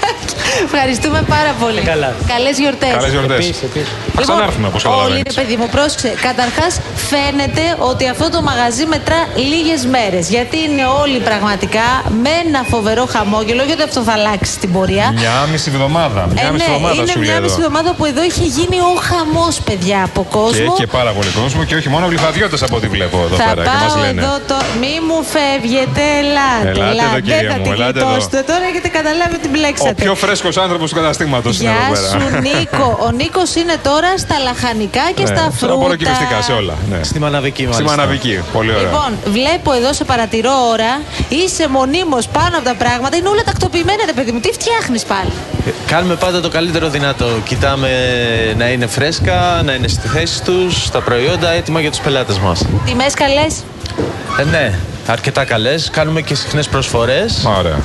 Ευχαριστούμε 0.67 1.21
πάρα 1.35 1.53
πολύ. 1.63 1.81
Καλά. 1.93 2.11
Καλές 2.35 2.57
γιορτές. 2.63 2.91
Καλές 2.99 3.11
γιορτές. 3.15 3.37
Επίσης, 3.45 3.63
επίσης. 3.69 3.89
Θα 4.17 4.21
ξανάρθουμε 4.27 4.67
όπως 4.71 4.83
Όλοι 4.85 4.93
καταλαβαίνετε. 4.95 5.31
ρε 5.31 5.37
παιδί 5.41 5.57
μου, 5.61 5.69
πρόσεξε. 5.77 6.11
Καταρχάς, 6.29 6.73
φαίνεται 7.11 7.65
ότι 7.91 8.05
αυτό 8.15 8.27
το 8.35 8.41
μαγαζί 8.49 8.85
μετρά 8.95 9.21
λίγες 9.53 9.81
μέρες. 9.95 10.25
Γιατί 10.35 10.57
είναι 10.67 10.85
όλοι 11.03 11.19
πραγματικά 11.29 11.87
με 12.25 12.31
ένα 12.45 12.61
φοβερό 12.73 13.05
χαμόγελο. 13.15 13.63
Γιατί 13.71 13.83
αυτό 13.89 14.01
θα 14.09 14.13
αλλάξει 14.19 14.51
στην 14.59 14.69
πορεία. 14.77 15.07
Μια 15.23 15.35
μισή 15.53 15.69
εβδομάδα. 15.75 16.21
Μια 16.35 16.47
Ε, 16.47 16.51
μισή 16.53 16.65
ναι, 16.67 16.73
εβδομάδα 16.75 16.95
είναι 17.03 17.11
σου 17.13 17.19
λέει 17.19 17.27
μια 17.29 17.37
εδώ. 17.41 17.45
μισή 17.47 17.57
εβδομάδα 17.63 17.91
που 17.97 18.05
εδώ 18.13 18.23
είχε 18.31 18.45
γίνει 18.57 18.79
ο 18.91 18.93
χαμός, 19.09 19.55
παιδιά, 19.69 19.99
από 20.09 20.23
Και 20.31 20.35
κόσμο. 20.39 20.65
έχει 20.69 20.81
και 20.83 20.91
πάρα 20.99 21.11
πολύ 21.17 21.31
κόσμο 21.41 21.61
και 21.69 21.75
όχι 21.81 21.89
μόνο 21.95 22.05
γλυφαδιώτες 22.13 22.61
από 22.67 22.75
ό,τι 22.79 22.89
βλέπω 22.95 23.17
εδώ 23.27 23.37
Θα 23.43 23.45
πέρα. 23.49 23.63
Και 23.63 23.69
πάω 23.71 23.83
μας 23.85 23.95
λένε. 24.05 24.21
εδώ 24.23 24.35
το. 24.51 24.57
Μη 24.81 24.95
μου 25.09 25.19
φεύγετε, 25.35 26.03
ελάτε. 26.23 26.69
Ελάτε 26.81 27.05
εδώ, 27.11 27.21
κύριε 27.27 27.41
Δεν 27.41 27.51
θα 27.51 27.57
μου, 27.59 27.63
την 27.67 27.73
ελάτε 27.77 27.99
εδώ. 27.99 28.07
γλιτώσετε. 28.09 28.39
Τώρα 28.51 28.65
έχετε 28.71 28.89
καταλάβει 28.99 29.35
ότι 29.41 29.49
Ο 29.51 29.55
μπλέξατε. 29.55 30.03
πιο 30.05 30.15
φρέσκος 30.41 30.57
άνθρωπος 30.65 30.91
του 30.91 30.97
καταστήματος 30.97 31.61
είναι 31.61 31.71
Γεια 31.71 31.79
εδώ 31.85 31.95
πέρα. 31.95 32.09
σου, 32.09 32.39
Νίκο. 32.49 32.99
Ο 33.07 33.11
Νίκος 33.11 33.55
είναι 33.55 33.77
τώρα 33.83 34.19
στα 34.19 34.39
λαχανικά 34.39 35.01
και 35.15 35.23
Ναι, 35.23 35.27
στα 35.29 35.51
φρούτα. 35.59 35.75
απορροκυπευτικά 35.75 36.43
σε 36.43 36.53
όλα. 36.53 36.75
Ναι. 36.91 37.03
Στη 37.03 37.19
Μαναβική 37.19 37.63
Στη 37.63 37.73
μάλιστα. 37.73 37.97
Μαναβική. 37.97 38.41
Πολύ 38.53 38.71
ωραία. 38.71 38.83
Λοιπόν, 38.83 39.11
βλέπω 39.37 39.73
εδώ 39.73 39.93
σε 39.93 40.05
παρατηρώ 40.05 40.53
ώρα, 40.73 40.93
είσαι 41.29 41.69
μονίμως 41.69 42.27
πάνω 42.29 42.57
από 42.57 42.65
τα 42.65 42.75
πράγματα, 42.75 43.17
είναι 43.17 43.29
όλα 43.29 43.43
τακτοποιημένα, 43.45 44.03
ρε 44.07 44.13
παιδί 44.13 44.33
μου. 44.33 44.41
Τι 44.41 44.53
φτιάχνεις 44.53 45.03
πάλι; 45.05 45.33
Ε, 45.67 45.71
Κάνουμε 45.87 46.15
πάντα 46.15 46.41
το 46.41 46.49
καλύτερο 46.49 46.89
δυνατό. 46.89 47.29
Κοιτάμε 47.45 47.91
να 48.57 48.69
είναι 48.69 48.87
φρέσκα, 48.87 49.63
να 49.65 49.73
είναι 49.75 49.89
στη 49.89 50.09
θέση 50.09 50.43
τους, 50.43 50.91
τα 50.91 51.01
προϊόντα 51.01 51.51
έτοιμα 51.51 51.81
για 51.81 51.91
τους 51.91 52.01
πελάτες 52.01 52.39
μας. 52.39 52.65
Τιμές 52.85 53.15
καλές; 53.15 53.55
Ε, 54.41 54.45
ναι, 54.45 54.75
αρκετά 55.07 55.45
καλές. 55.45 55.91
Κάνουμε 55.93 56.21
και 56.21 56.35
συχνές 56.35 56.69
προσφορές. 56.69 57.45
Ωραία. 57.59 57.79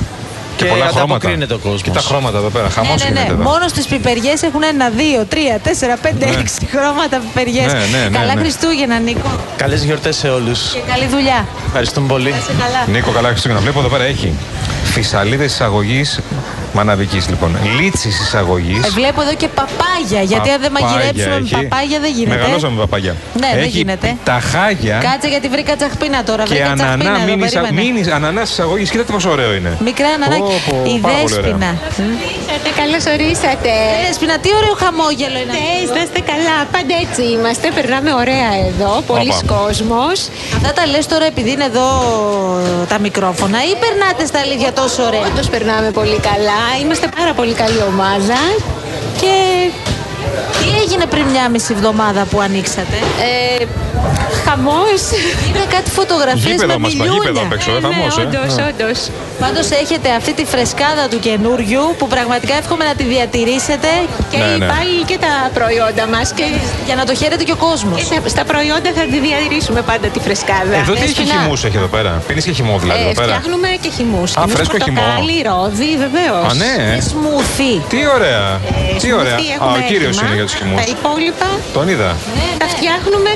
Και 0.56 0.64
πολλά 0.64 0.84
χρώματα. 0.86 1.00
ανταποκρίνεται 1.14 1.54
ο 1.54 1.58
κόσμος. 1.58 1.82
Και 1.82 1.90
τα 1.90 2.00
χρώματα 2.00 2.38
εδώ 2.38 2.48
πέρα. 2.48 2.68
Χαμός 2.70 2.88
Ναι, 3.02 3.08
ναι, 3.08 3.14
γίνεται 3.14 3.26
ναι. 3.26 3.32
εδώ. 3.40 3.50
Μόνο 3.50 3.68
στις 3.68 3.86
πιπεριές 3.86 4.42
έχουν 4.42 4.62
ένα, 4.62 4.88
δύο, 4.88 5.24
τρία, 5.28 5.58
τέσσερα, 5.62 5.96
πέντε, 5.96 6.24
Ναι. 6.26 6.36
έξι 6.40 6.66
χρώματα 6.72 7.16
πιπεριές. 7.18 7.72
Ναι, 7.72 7.78
ναι, 7.78 8.08
ναι, 8.08 8.18
Καλά 8.18 8.34
ναι. 8.34 8.40
Χριστούγεννα, 8.40 8.98
Νίκο. 8.98 9.30
Καλές 9.56 9.84
γιορτές 9.84 10.16
σε 10.16 10.28
όλους. 10.28 10.60
Και 10.72 10.80
καλή 10.92 11.06
δουλειά. 11.06 11.46
Ευχαριστούμε 11.66 12.06
πολύ. 12.06 12.30
Να 12.30 12.36
είσαι 12.36 12.52
καλά. 12.64 12.86
Νίκο, 12.86 13.10
καλά 13.10 13.28
Χριστούγεννα. 13.28 13.62
Βλέπω 13.62 13.78
εδώ 13.78 13.88
πέρα 13.88 14.04
έχει 14.04 14.32
φυσαλίδες 14.84 15.52
εισαγωγής 15.52 16.20
Μαναβική 16.76 17.20
λοιπόν. 17.28 17.56
Λίτσης 17.80 18.20
εισαγωγής. 18.20 18.84
Ε, 18.86 18.90
βλέπω 18.90 19.20
εδώ 19.20 19.34
και 19.34 19.48
παπάγια. 19.48 20.22
Γιατί 20.22 20.48
αν 20.50 20.60
δεν 20.60 20.72
μαγειρέψουμε 20.78 21.40
με 21.40 21.48
παπάγια 21.68 21.98
δεν 22.04 22.12
γίνεται. 22.18 22.36
Μεγαλώσαμε 22.36 22.74
με 22.74 22.80
παπάγια. 22.80 23.14
Ναι, 23.40 23.48
δεν 23.54 23.62
έχει 23.62 23.68
γίνεται. 23.68 24.16
Τα 24.24 24.38
χάγια 24.52 24.96
Κάτσε 25.08 25.28
γιατί 25.28 25.48
βρήκα 25.48 25.76
τσαχπίνα 25.76 26.24
τώρα. 26.24 26.42
και 26.42 26.48
βρήκα 26.54 26.72
τσαχπίνα 26.74 27.10
ανανά 27.10 27.22
εδώ, 27.22 27.30
μίνι 27.30 27.44
εισαγ- 27.46 27.64
περίμενε. 27.66 27.92
μίνι 28.00 28.10
ανανάς 28.18 28.50
εισαγωγής. 28.50 28.90
Κοίτα 28.90 29.04
πόσο 29.12 29.30
ωραίο 29.30 29.54
είναι. 29.54 29.70
Μικρά 29.88 30.08
ανανάκι. 30.16 30.40
Πω, 30.40 30.52
πω, 30.68 30.90
Η 30.94 30.98
πάρα 30.98 31.14
πολύ 31.22 31.34
ωραία. 31.34 31.42
Δέσποινα. 31.42 31.70
Καλώς 32.80 33.04
ορίσατε. 33.14 33.72
Δέσποινα, 34.06 34.34
τι 34.42 34.48
ωραίο 34.58 34.74
χαμόγελο 34.82 35.38
είναι. 35.42 35.54
Ναι, 35.58 35.68
να 35.96 36.00
είστε 36.04 36.20
καλά. 36.32 36.56
Πάντα 36.74 36.94
έτσι 37.04 37.22
είμαστε. 37.34 37.66
Περνάμε 37.78 38.10
ωραία 38.22 38.50
εδώ. 38.70 38.90
Πολλοί 39.12 39.32
Όπα. 39.42 39.54
κόσμος. 39.54 40.16
Αυτά 40.56 40.70
τα 40.78 40.82
λες 40.92 41.04
τώρα 41.12 41.26
επειδή 41.32 41.50
είναι 41.56 41.66
εδώ 41.72 41.86
τα 42.92 42.96
μικρόφωνα 43.06 43.58
ή 43.70 43.72
περνάτε 43.82 44.22
στα 44.30 44.38
αλήθεια 44.44 44.70
τόσο 44.80 45.00
ωραία; 45.08 45.24
Όντως 45.28 45.46
περνάμε 45.54 45.88
πολύ 46.00 46.18
καλά. 46.30 46.62
Είμαστε 46.80 47.08
πάρα 47.16 47.32
πολύ 47.32 47.52
καλή 47.52 47.82
ομάδα. 47.92 48.38
Και 49.20 49.34
τι 50.58 50.80
έγινε 50.82 51.06
πριν 51.06 51.24
μια 51.24 51.48
μισή 51.48 51.72
εβδομάδα 51.72 52.24
που 52.24 52.40
ανοίξατε; 52.40 52.96
Ε, 53.60 53.64
χαμός. 54.46 55.00
Είδα 55.48 55.64
κάτι 55.76 55.88
φωτογραφίες 55.98 56.44
Γήπεδο 56.54 56.72
με 56.78 56.82
μας 56.84 56.92
είπα, 56.94 57.04
γήπεδο 57.04 57.18
μιλιούνια. 57.20 57.42
απ' 57.48 57.54
έξω, 57.56 57.70
ε, 57.70 57.74
ναι, 57.74 57.80
χαμός, 57.86 58.12
ε. 58.18 58.20
όντως, 58.24 58.50
Ναι. 58.56 58.64
όντως. 58.70 58.98
Πάντως 59.42 59.66
έχετε 59.82 60.08
αυτή 60.20 60.32
τη 60.38 60.44
φρεσκάδα 60.52 61.04
του 61.12 61.18
καινούριου 61.26 61.84
που 61.98 62.06
πραγματικά 62.14 62.54
εύχομαι 62.62 62.84
να 62.90 62.94
τη 62.98 63.04
διατηρήσετε 63.14 63.90
Και 64.32 64.38
Ναι, 64.38 64.46
ναι. 64.62 64.66
πάλι 64.74 64.98
και 65.10 65.18
τα 65.24 65.32
προϊόντα 65.58 66.04
μας. 66.14 66.26
Και, 66.38 66.46
για 66.88 66.94
να 67.00 67.04
το 67.08 67.12
χαίρεται 67.20 67.44
και 67.48 67.54
ο 67.58 67.60
κόσμος. 67.68 67.98
και 68.10 68.20
τα- 68.24 68.28
στα 68.34 68.44
προϊόντα 68.50 68.88
θα 68.98 69.04
τη 69.12 69.18
διατηρήσουμε 69.26 69.80
πάντα 69.90 70.06
τη 70.14 70.18
φρεσκάδα. 70.26 70.76
Εδώ 70.82 70.92
τι 70.98 71.02
έχει 71.06 71.14
Δέσποινα. 71.20 71.34
χυμούς 71.40 71.60
έχει 71.68 71.76
εδώ 71.82 71.90
πέρα; 71.96 72.10
Πίνεις 72.28 72.44
και 72.48 72.54
χυμό 72.58 72.74
δηλαδή 72.84 73.00
Ε, 73.00 73.04
εδώ 73.04 73.14
πέρα; 73.20 73.32
φτιάχνουμε 73.34 73.68
και 73.84 73.90
χυμούς. 73.96 74.30
Α, 74.40 74.42
φρέσκο 74.54 74.76
χυμό. 74.86 75.00
πορτοκάλι, 75.00 75.36
ρόδι, 75.48 75.90
βεβαίως. 76.04 76.44
Α, 76.50 76.52
ναι. 76.62 76.72
Και 76.96 77.02
σμούθι. 77.10 77.72
Τι 77.92 78.00
ωραία. 78.16 78.44
Ε, 78.92 78.96
Τι 79.02 79.08
ωραία. 79.20 79.36
smoothie 79.38 79.52
Α, 79.52 79.56
έχουμε 79.58 79.78
ο 79.82 79.84
κύριος 79.90 80.14
έτοιμα. 80.14 80.26
είναι 80.26 80.36
για 80.40 80.46
τους 80.48 80.56
χυμούς. 80.60 80.78
Τα 80.82 80.86
υπόλοιπα 80.96 81.48
Τον 81.76 81.86
είδα. 81.92 82.10
τα 82.62 82.66
φτιάχνουμε 82.74 83.30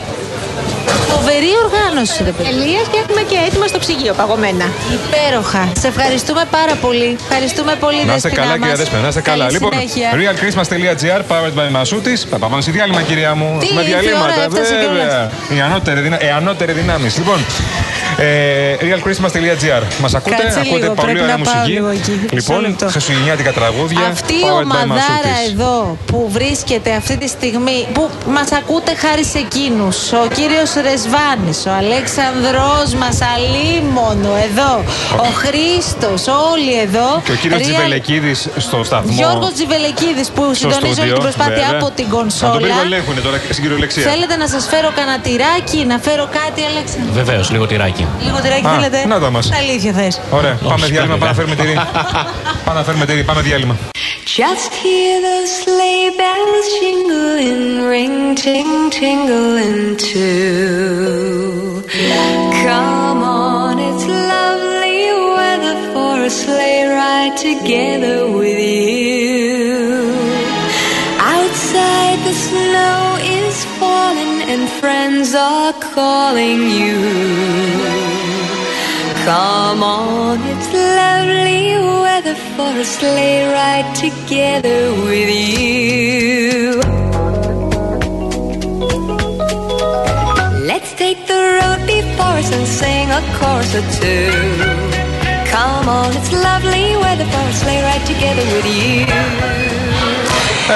Φοβερή 1.13 1.51
οργάνωση, 1.65 2.17
ρε 2.29 2.33
παιδί. 2.37 2.49
τελεία 2.49 2.83
και 2.93 2.99
έχουμε 3.05 3.23
και 3.31 3.37
έτοιμα 3.47 3.67
στο 3.73 3.79
ψυγείο 3.85 4.13
παγωμένα. 4.21 4.67
Υπέροχα. 4.99 5.63
Σε 5.83 5.87
ευχαριστούμε 5.93 6.43
πάρα 6.57 6.75
πολύ. 6.85 7.09
Ευχαριστούμε 7.25 7.73
πολύ, 7.85 8.01
Να 8.05 8.15
είστε 8.15 8.29
Δέσποινα 8.29 8.41
καλά, 8.43 8.49
μας. 8.59 8.59
κυρία 8.61 8.77
Δέσποινα. 8.81 9.01
Να 9.07 9.09
είστε 9.13 9.21
καλά. 9.31 9.45
Καλή 9.45 9.53
Λοιπόν, 9.57 9.71
συνέχεια. 9.73 10.09
realchristmas.gr, 10.21 11.21
powered 11.33 11.55
by 11.61 11.67
Masutis. 11.77 12.21
Πάμε 12.43 12.61
σε 12.67 12.71
διάλειμμα, 12.77 13.03
κυρία 13.03 13.33
μου. 13.41 13.49
Τι, 13.61 13.69
Με 13.75 13.81
ήρθε 13.81 13.91
η 13.91 14.01
διαλύματα, 14.01 14.33
ώρα, 14.35 14.43
έφτασε 14.47 14.75
βέβαια. 14.87 15.31
Οι 15.57 15.61
ανώτεροι, 15.67 16.01
δυνα... 16.01 16.17
ε, 16.27 16.31
ανώτεροι 16.41 16.73
δυνάμει. 16.73 17.09
Λοιπόν, 17.21 17.39
ε, 18.17 18.77
realchristmas.gr. 18.81 19.83
Μας 20.01 20.15
ακούτε, 20.15 20.37
Κάτσε 20.37 20.61
ακούτε 20.61 20.81
λίγο, 20.81 20.95
πολύ 20.95 21.13
πρέπει 21.13 21.23
ωραία 21.23 21.37
να 21.37 21.43
πάω 21.45 21.55
μουσική. 21.55 21.73
λίγο 21.73 21.89
εκεί. 21.89 22.11
Μισό 22.11 22.29
Λοιπόν, 22.35 22.61
λεπτό. 22.61 22.87
χριστουγεννιάτικα 22.89 23.53
τραγούδια. 23.53 24.01
Αυτή 24.13 24.33
η 24.35 24.37
powered 24.45 24.49
by 24.49 24.83
ομαδάρα 24.83 25.33
Masutis. 25.39 25.51
εδώ 25.51 25.97
που 26.07 26.29
βρίσκεται 26.33 26.91
αυτή 26.95 27.17
τη 27.23 27.29
στιγμή, 27.29 27.87
που 27.93 28.11
μας 28.37 28.53
ακούτε 28.53 28.93
χάρη 29.03 29.25
σε 29.25 29.39
εκείνους, 29.47 29.97
ο 30.13 30.25
κύριος 30.37 30.71
Ρεσβάνης, 30.87 31.59
ο 31.67 31.73
Αλέξανδρος 31.83 32.89
μας, 33.03 33.17
αλίμονο 33.35 34.33
εδώ, 34.49 34.73
ο 35.29 35.31
Χρήστος, 35.43 36.21
όλοι 36.53 36.73
εδώ. 36.87 37.09
Και 37.25 37.33
ο 37.33 37.39
κύριος 37.43 37.61
Real- 37.61 37.65
Τζιβελεκίδης 37.67 38.49
στο 38.57 38.79
σταθμό. 38.85 39.13
Γιώργος 39.21 39.53
Τζιβελεκίδης 39.57 40.29
που 40.35 40.43
στο 40.45 40.55
συντονίζει 40.55 40.85
όλη 40.87 40.95
στούντιο, 40.95 41.15
την 41.15 41.23
προσπάθεια 41.27 41.55
βέβαια. 41.55 41.79
από 41.81 41.87
την 41.99 42.05
Να 42.05 42.11
τον 42.11 42.19
κονσόλα. 42.19 42.57
περιβολέχουν 42.67 43.17
τώρα 43.27 43.37
στην 43.51 43.63
κυριολεξία. 43.65 44.03
Θέλετε 44.13 44.37
να 44.43 44.47
σας 44.55 44.65
φέρω 44.73 44.89
κανένα 44.99 45.19
τυράκι, 45.27 45.79
να 45.93 45.97
φέρω 46.07 46.25
κάτι, 46.41 46.61
Αλέξανδρο; 46.71 47.13
Βεβαίως, 47.21 47.47
λίγο 47.55 47.67
τυράκι. 47.67 47.98
Λίγο 48.21 48.39
τυράκι 48.43 48.67
Α, 48.67 48.71
θέλετε. 48.75 49.07
να 49.07 49.19
το 49.21 49.31
μας. 49.31 49.49
Τα 49.49 49.57
αλήθεια 49.57 49.93
θες. 49.93 50.21
Ωραία, 50.31 50.55
πάμε 50.69 50.75
Όχι, 50.85 50.91
διάλειμμα, 50.93 51.17
πάμε 51.17 51.31
να 51.31 51.33
βέβαια. 51.33 51.35
φέρουμε 51.35 51.55
τυρί. 51.55 51.75
πάμε 52.65 52.79
να 52.79 52.85
φέρουμε 52.85 53.05
τυρί, 53.07 53.25
πάμε 53.25 53.41
διάλειμμα. 53.41 53.77
Just 54.41 54.73
hear 54.83 55.15
the 55.29 55.39
sleigh 55.61 56.09
bells 56.21 56.67
jingling, 56.79 57.65
ring, 57.93 58.17
ting, 58.45 58.71
tingling 58.99 59.81
too. 60.11 61.83
Come 62.65 63.21
on, 63.53 63.75
it's 63.89 64.07
lovely 64.35 65.01
weather 65.39 65.77
for 65.93 66.15
a 66.23 66.29
a 66.29 66.31
sleigh 66.31 66.85
ride 67.01 67.37
together 67.51 68.19
with 68.39 68.61
you. 68.61 69.79
Outside 71.37 72.19
the 72.29 72.37
snow 72.47 73.01
is 73.39 73.57
falling 73.81 74.35
and 74.53 74.63
friends 74.81 75.29
are 75.35 75.73
calling 75.97 76.61
you. 76.81 76.99
Come 79.29 79.83
on, 79.83 80.41
it's 80.41 80.73
lovely 80.73 81.77
weather 82.01 82.35
for 82.57 82.73
a 82.81 82.83
sleigh 82.83 83.45
ride 83.53 83.95
together 83.95 84.91
with 85.05 85.29
you. 85.29 86.81
Let's 90.71 90.95
take 90.95 91.27
the 91.27 91.41
road 91.59 91.87
before 91.87 92.39
us 92.41 92.51
and 92.57 92.67
sing 92.67 93.11
a 93.11 93.21
chorus 93.37 93.75
or 93.75 93.85
two. 94.01 94.31
Come 95.53 95.91
on, 95.91 96.17
it's 96.17 96.33
lovely 96.33 96.97
weather 96.97 97.27
for 97.27 97.45
a 97.53 97.53
sleigh 97.53 97.83
ride 97.83 98.07
together 98.07 98.47
with 98.55 98.67
you. 98.81 99.68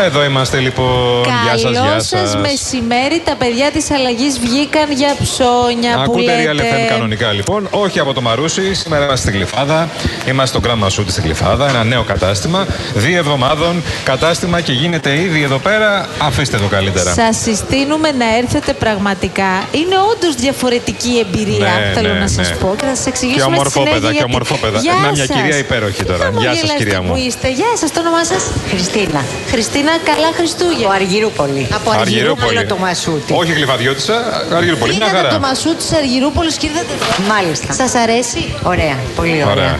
Εδώ 0.00 0.24
είμαστε 0.24 0.58
λοιπόν. 0.58 1.22
Γεια 1.22 1.52
σας, 1.52 1.62
Καλό 1.62 1.86
γεια 1.88 2.00
σας 2.00 2.30
σας. 2.30 2.36
μεσημέρι. 2.36 3.22
Τα 3.24 3.34
παιδιά 3.34 3.70
της 3.70 3.90
αλλαγής 3.90 4.38
βγήκαν 4.38 4.92
για 4.92 5.16
ψώνια 5.22 5.94
που 5.94 6.00
Ακούτε 6.02 6.50
Real 6.50 6.54
λέτε. 6.54 6.68
FM 6.86 6.90
κανονικά 6.90 7.32
λοιπόν, 7.32 7.68
όχι 7.70 7.98
από 7.98 8.12
το 8.12 8.20
Μαρούσι. 8.20 8.74
Σήμερα 8.74 9.04
είμαστε 9.04 9.28
στην 9.28 9.40
Γλυφάδα. 9.40 9.88
Είμαστε 10.28 10.58
στο 10.58 10.68
Grand 10.68 10.84
Masouti 10.86 11.08
στην 11.08 11.22
Γλυφάδα, 11.24 11.68
ένα 11.68 11.84
νέο 11.84 12.02
κατάστημα. 12.02 12.66
Δύο 12.94 13.18
εβδομάδων 13.18 13.82
κατάστημα 14.04 14.60
και 14.60 14.72
γίνεται 14.72 15.20
ήδη 15.20 15.42
εδώ 15.42 15.58
πέρα. 15.58 16.08
Αφήστε 16.18 16.56
το 16.56 16.66
καλύτερα. 16.66 17.12
Σας 17.12 17.36
συστήνουμε 17.36 18.10
να 18.12 18.36
έρθετε 18.36 18.72
πραγματικά. 18.72 19.50
Είναι 19.72 19.96
όντως 20.12 20.34
διαφορετική 20.34 21.12
εμπειρία, 21.26 21.58
Ναι, 21.78 21.92
θέλω 21.94 22.12
ναι, 22.12 22.18
να 22.18 22.28
σας 22.28 22.48
ναι. 22.48 22.54
πω. 22.54 22.74
Και 22.78 22.84
θα 22.84 22.94
σας 22.94 23.04
Και 23.04 23.08
εξηγήσουμε 23.08 23.42
στη 23.42 23.50
συνέχεια. 23.50 23.56
ομορφόπεδα, 23.56 24.06
και 24.10 24.16
γιατί. 24.16 24.30
ομορφόπεδα. 24.30 24.78
Γεια 24.86 24.92
Να 24.92 25.10
μια 25.12 25.26
σας. 25.26 25.36
κυρία 25.36 25.56
υπέροχη 25.66 26.04
τώρα. 26.04 26.16
Γεια 26.16 26.26
σας, 26.26 26.34
Χαμογελάστε 26.34 26.76
κυρία 26.80 27.00
μου. 27.02 27.10
Που 27.12 27.18
είστε. 27.26 27.46
Γεια 27.60 27.70
σας, 27.80 27.88
το 27.94 27.98
όνομά 28.04 28.22
σας; 28.32 28.42
Χριστίνα. 28.72 29.20
Χριστίνα, 29.52 29.92
καλά 30.10 30.30
Χριστούγεννα. 30.38 30.86
Από 30.86 30.94
Αργυρούπολη. 31.00 31.62
Από 31.78 31.88
Αργυρούπολη. 32.02 32.58
Άλλο 32.58 32.66
το 32.74 32.78
Μασούτι. 32.84 33.30
Όχι 33.40 33.52
γλυφαδιώτησα, 33.58 34.16
Αργυρούπολη. 34.58 34.90
Μια 34.92 35.00
Πήγατε 35.06 35.16
χαρά. 35.16 35.30
το 35.36 35.40
μασού 35.46 35.70
της 35.80 35.88
Αργυρούπολης 36.00 36.54
και 36.60 36.66
ήρθατε 36.70 36.92
εδώ. 36.98 37.08
Μάλιστα. 37.32 37.68
Σας 37.82 37.92
αρέσει; 38.04 38.42
Ωραία, 38.72 38.96
πολύ 39.18 39.36
ωραία. 39.42 39.50
Ωραία. 39.56 39.74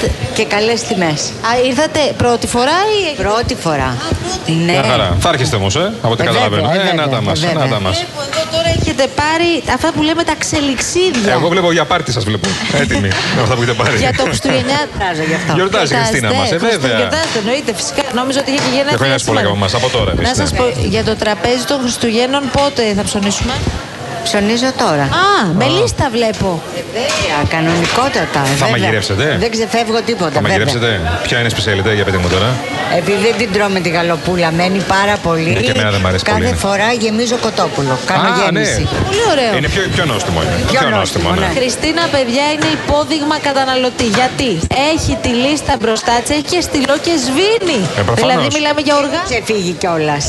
Και, 0.00 0.08
και 0.36 0.44
καλές 0.54 0.80
τιμές. 0.88 1.20
Α, 1.48 1.50
ήρθατε 1.68 2.00
πρώτη 2.22 2.46
φορά 2.54 2.78
ή. 2.98 3.16
Πρώτη 3.24 3.54
φορά. 3.64 3.90
Ναι. 4.66 4.72
Μια 4.72 4.82
χαρά. 4.90 5.16
Θα 5.20 5.28
έρχεστε 5.32 5.56
όμως, 5.56 5.76
ε, 5.76 5.92
από 6.02 6.12
ό,τι 6.12 6.22
Ε, 6.22 6.26
καταλαβαίνω. 6.26 6.62
βέβαια, 6.68 6.82
Ε, 6.82 6.86
βέβαια, 6.86 7.06
να 7.06 7.08
τα 7.14 7.20
μας. 7.22 7.40
βέβαια. 7.40 7.64
Να 7.64 7.68
τα 7.74 7.80
μας. 7.80 7.96
Βλέπω 7.96 8.20
εδώ 8.30 8.42
τώρα 8.56 8.68
έχετε 8.80 9.04
πάρει 9.22 9.50
αυτά 9.76 9.88
που 9.94 10.02
λέμε 10.08 10.22
τα 10.30 10.34
ξελιξίδια. 10.44 11.32
Εγώ 11.38 11.48
βλέπω 11.48 11.72
για 11.72 11.84
πάρτι 11.84 12.10
σας 12.12 12.24
βλέπω. 12.28 12.48
Έτοιμοι 12.82 13.08
με 13.36 13.40
αυτά 13.44 13.54
που 13.54 13.62
έχετε 13.62 13.76
πάρει. 13.82 13.96
Για 14.04 14.12
το 14.18 14.22
Χριστουγεννιά. 14.30 14.80
γι' 15.30 15.34
αυτό. 15.40 15.52
Γιορτάζει 15.58 15.92
η 15.94 15.96
Χριστίνα 15.96 16.28
μας, 16.38 16.50
ε, 16.52 16.56
βέβαια. 16.70 16.96
Γιορτάζετε, 17.00 17.38
εννοείται, 17.42 17.70
φυσικά. 17.78 18.02
Νόμιζα 18.18 18.38
ότι 18.42 18.50
είχε 18.50 18.60
και 18.60 18.64
Και 18.70 18.74
γενέθλια. 18.76 18.98
χρόνια 19.02 19.18
πολλά 19.28 19.40
και 19.40 19.46
σήμερα. 19.46 19.48
από 19.48 19.56
εμά, 19.60 19.68
από 19.80 19.88
τώρα. 19.96 20.10
Να 20.14 20.20
εμείς, 20.22 20.36
σας 20.42 20.50
ναι. 20.52 20.58
πω, 20.58 20.64
για 20.94 21.02
το 21.08 21.14
τραπέζι 21.22 21.64
των 21.70 21.78
Χριστουγέννων 21.84 22.42
πότε 22.56 22.82
θα 22.98 23.02
ψωνίσουμε; 23.08 23.54
Ψωνίζω 24.30 24.70
τώρα. 24.84 25.04
Α, 25.26 25.36
με 25.60 25.66
λίστα 25.76 26.04
βλέπω. 26.16 26.48
Βέβαια, 26.98 27.38
κανονικότατα. 27.54 28.40
Θα 28.44 28.52
βέβαια. 28.52 28.68
μαγειρεύσετε; 28.74 29.24
Δεν 29.44 29.50
ξεφεύγω 29.54 29.98
τίποτα. 30.08 30.30
Θα 30.36 30.40
βέβαια. 30.40 30.42
μαγειρέψετε; 30.46 30.90
Ποια 31.26 31.36
είναι 31.38 31.48
η 31.50 31.54
σπεσιαλιτέ 31.54 31.90
για 31.98 32.04
πείτε 32.06 32.18
μου 32.22 32.28
τώρα; 32.34 32.48
Επειδή 33.00 33.20
δεν 33.26 33.34
την 33.40 33.48
τρώμε 33.54 33.78
τη 33.84 33.90
γαλοπούλα, 33.96 34.48
μένει 34.58 34.80
πάρα 34.96 35.16
πολύ. 35.26 35.50
Ναι, 35.56 35.60
και 35.66 35.72
εμένα 35.76 35.90
δεν 35.94 36.00
μ' 36.04 36.08
αρέσει 36.10 36.24
Κάθε 36.30 36.38
πολύ, 36.38 36.50
ναι. 36.50 36.64
φορά 36.64 36.88
γεμίζω 37.02 37.36
κοτόπουλο. 37.46 37.94
Κάνω 38.10 38.28
Α, 38.28 38.38
γέμιση. 38.38 38.82
ναι. 38.86 38.98
Πολύ 39.08 39.24
ωραίο. 39.32 39.52
Είναι 39.58 39.68
πιο, 39.74 39.82
πιο 39.94 40.04
νόστιμο. 40.12 40.38
Είναι. 40.44 40.56
Πιο 40.74 40.82
νόστιμο, 40.96 41.28
ναι. 41.42 41.48
Χριστίνα, 41.58 42.02
παιδιά, 42.14 42.44
είναι 42.54 42.68
υπόδειγμα 42.78 43.36
καταναλωτή. 43.48 44.08
Γιατί; 44.18 44.50
Έχει 44.92 45.12
τη 45.24 45.30
λίστα 45.44 45.72
μπροστά 45.80 46.14
της, 46.22 46.30
έχει 46.36 46.46
και 46.52 46.60
στυλό 46.68 46.94
και 47.06 47.14
σβήνει. 47.24 47.78
Ε, 48.00 48.02
προφανώς. 48.08 48.18
δηλαδή, 48.22 48.46
μιλάμε 48.56 48.80
για 48.86 48.94
οργά. 49.02 49.20
Ξεφύγει 49.30 49.72
κιόλας. 49.82 50.24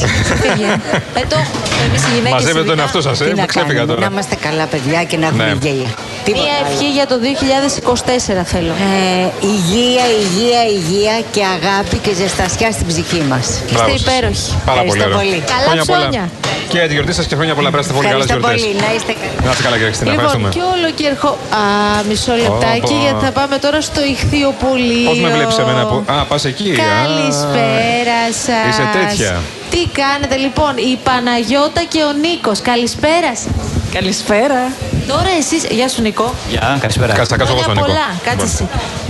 ε, 1.20 1.22
το 1.32 1.36
έχουμε. 1.44 1.62
Εμείς 1.86 2.02
οι 2.08 2.12
γυναίκες. 2.16 2.36
Μαζεύετε 2.38 2.68
τον 2.72 2.80
εαυτό 2.84 3.00
σας, 3.08 3.18
ε. 3.22 3.26
Με 3.36 3.46
ξέφυγα 3.90 3.96
Να 3.96 3.96
τώρα. 3.96 4.08
είμαστε 4.12 4.36
καλά, 4.48 4.66
παιδιά, 4.74 5.00
και 5.10 5.18
να 5.22 5.26
έχουμε 5.30 5.44
Ναι. 5.44 5.52
υγεία. 5.70 5.90
Τίποτα 6.26 6.44
Μία 6.44 6.54
άλλο. 6.60 6.68
ευχή 6.72 6.88
για 6.98 7.06
το 7.12 7.16
2024 7.26 8.44
θέλω. 8.54 8.74
Ε, 8.90 9.48
υγεία, 9.54 10.06
υγεία, 10.24 10.62
υγεία 10.78 11.16
και 11.36 11.42
αγάπη 11.58 11.98
και 12.06 12.12
ζεστασιά 12.22 12.70
στην 12.78 12.86
ψυχή 12.92 13.22
μας. 13.32 13.46
Μπράβο 13.74 13.94
Είστε 13.94 13.98
σας. 13.98 14.02
υπέροχοι. 14.08 14.48
Πάρα 14.70 14.82
πολύ 14.90 15.02
Ευχαριστώ 15.02 15.06
ωραίο. 15.08 15.18
πολύ. 15.20 15.38
Καλά 15.54 15.68
Χρόνια 15.68 15.86
πολλά. 15.92 16.08
ψώνια. 16.10 16.26
Και 16.72 16.78
για 16.82 16.88
τη 16.90 16.94
γιορτή 16.98 17.14
σας 17.20 17.26
και 17.30 17.36
χρόνια 17.40 17.56
πολλά. 17.58 17.70
Περάστε 17.74 17.94
πολύ 17.98 18.08
καλά 18.14 18.24
Ευχαριστώ 18.24 18.50
γιορτές. 18.50 18.62
πολύ. 18.64 18.84
Να 18.86 18.90
είστε 18.96 19.14
καλά. 19.22 19.40
Να 19.46 19.50
είστε 19.54 19.64
καλά, 19.66 19.76
κύριε 19.80 19.90
Χριστίνα. 19.92 20.12
Λοιπόν, 20.14 20.26
Ευχαριστούμε. 20.26 20.50
και 20.56 20.64
όλο 20.76 20.88
και 20.98 21.06
ερχό. 21.14 21.32
Α, 21.62 21.64
μισό 22.10 22.34
λεπτάκι, 22.46 22.94
Ωπα. 22.96 23.04
γιατί 23.06 23.20
θα 23.28 23.32
πάμε 23.40 23.56
τώρα 23.66 23.80
στο 23.90 24.02
ηχθειοπολείο. 24.14 25.10
Πώ 25.10 25.16
με 25.26 25.30
βλέπεις 25.38 25.58
εμένα 25.64 25.82
που. 25.90 25.98
Α, 26.16 26.16
πας 26.30 26.44
εκεί. 26.52 26.70
Α. 26.76 26.80
Καλησπέρα 26.94 28.20
σας. 28.46 28.64
Είσαι 28.70 28.86
τέτοια. 28.98 29.32
Τι 29.74 29.82
κάνετε 30.02 30.36
λοιπόν, 30.46 30.74
η 30.92 30.94
Παναγιώτα 31.08 31.82
και 31.94 32.02
ο 32.10 32.12
Νίκος. 32.24 32.58
Καλησπέρα 32.72 33.32
σας. 33.42 33.54
Καλησπέρα. 33.94 34.72
Τώρα 35.08 35.30
εσεί. 35.40 35.76
Γεια 35.76 35.88
σου, 35.90 36.02
Νικό. 36.02 36.34
Γεια, 36.50 36.78
καλησπέρα. 36.82 37.14
Κάτσε, 37.14 37.30
θα 37.30 37.38
κάτσω 37.38 37.54
εγώ 37.54 37.62
Χρόνια 37.62 37.64
στον 37.64 37.76
Νίκο. 37.76 37.86
πολλά. 37.86 38.08
Κάτσε 38.28 38.46
εσύ. 38.46 38.68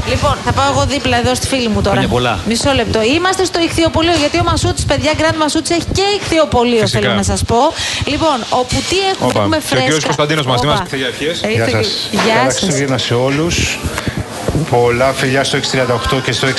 Λοιπόν, 0.09 0.35
θα 0.45 0.51
πάω 0.51 0.69
εγώ 0.71 0.85
δίπλα 0.85 1.17
εδώ 1.17 1.35
στη 1.35 1.47
φίλη 1.47 1.67
μου 1.67 1.81
τώρα. 1.81 1.89
Χρόνια 1.89 2.07
πολλά. 2.09 2.39
Μισό 2.47 2.71
λεπτό. 2.71 3.01
Είμαστε 3.01 3.43
στο 3.45 3.59
ηχθειοπολείο 3.59 4.13
γιατί 4.23 4.37
ο 4.39 4.43
Μασούτη, 4.43 4.83
παιδιά, 4.87 5.11
Grand 5.19 5.35
Μασούτη 5.37 5.73
έχει 5.73 5.85
και 5.97 6.01
ηχθειοπολείο, 6.19 6.79
Φυσικά. 6.79 6.99
θέλω 6.99 7.13
να 7.13 7.23
σα 7.23 7.37
πω. 7.51 7.61
Λοιπόν, 8.05 8.37
όπου 8.49 8.75
τι 8.89 8.97
έχουμε, 9.11 9.29
Όπα. 9.29 9.39
έχουμε 9.39 9.57
Και 9.57 9.63
ο 9.63 9.67
φρέσκα. 9.67 9.85
κύριος 9.85 10.03
Κωνσταντίνος 10.03 10.45
μαζί 10.45 10.65
μας, 10.65 10.79
Όπα. 10.79 10.87
τι 10.89 10.97
για 10.97 11.07
ευχές. 11.07 11.41
Έχετε 11.43 11.69
Γεια 11.69 11.79
και- 11.79 11.83
σας. 11.85 12.07
Γεια 12.11 12.33
Καλά 12.35 12.49
σας. 12.51 12.59
Χριστούγεννα 12.59 12.97
σε 12.97 13.13
όλους. 13.13 13.79
Πολλά 14.69 15.13
φιλιά 15.13 15.43
στο 15.43 15.57
638 15.57 16.21
και 16.23 16.31
στο 16.31 16.47
645. 16.47 16.51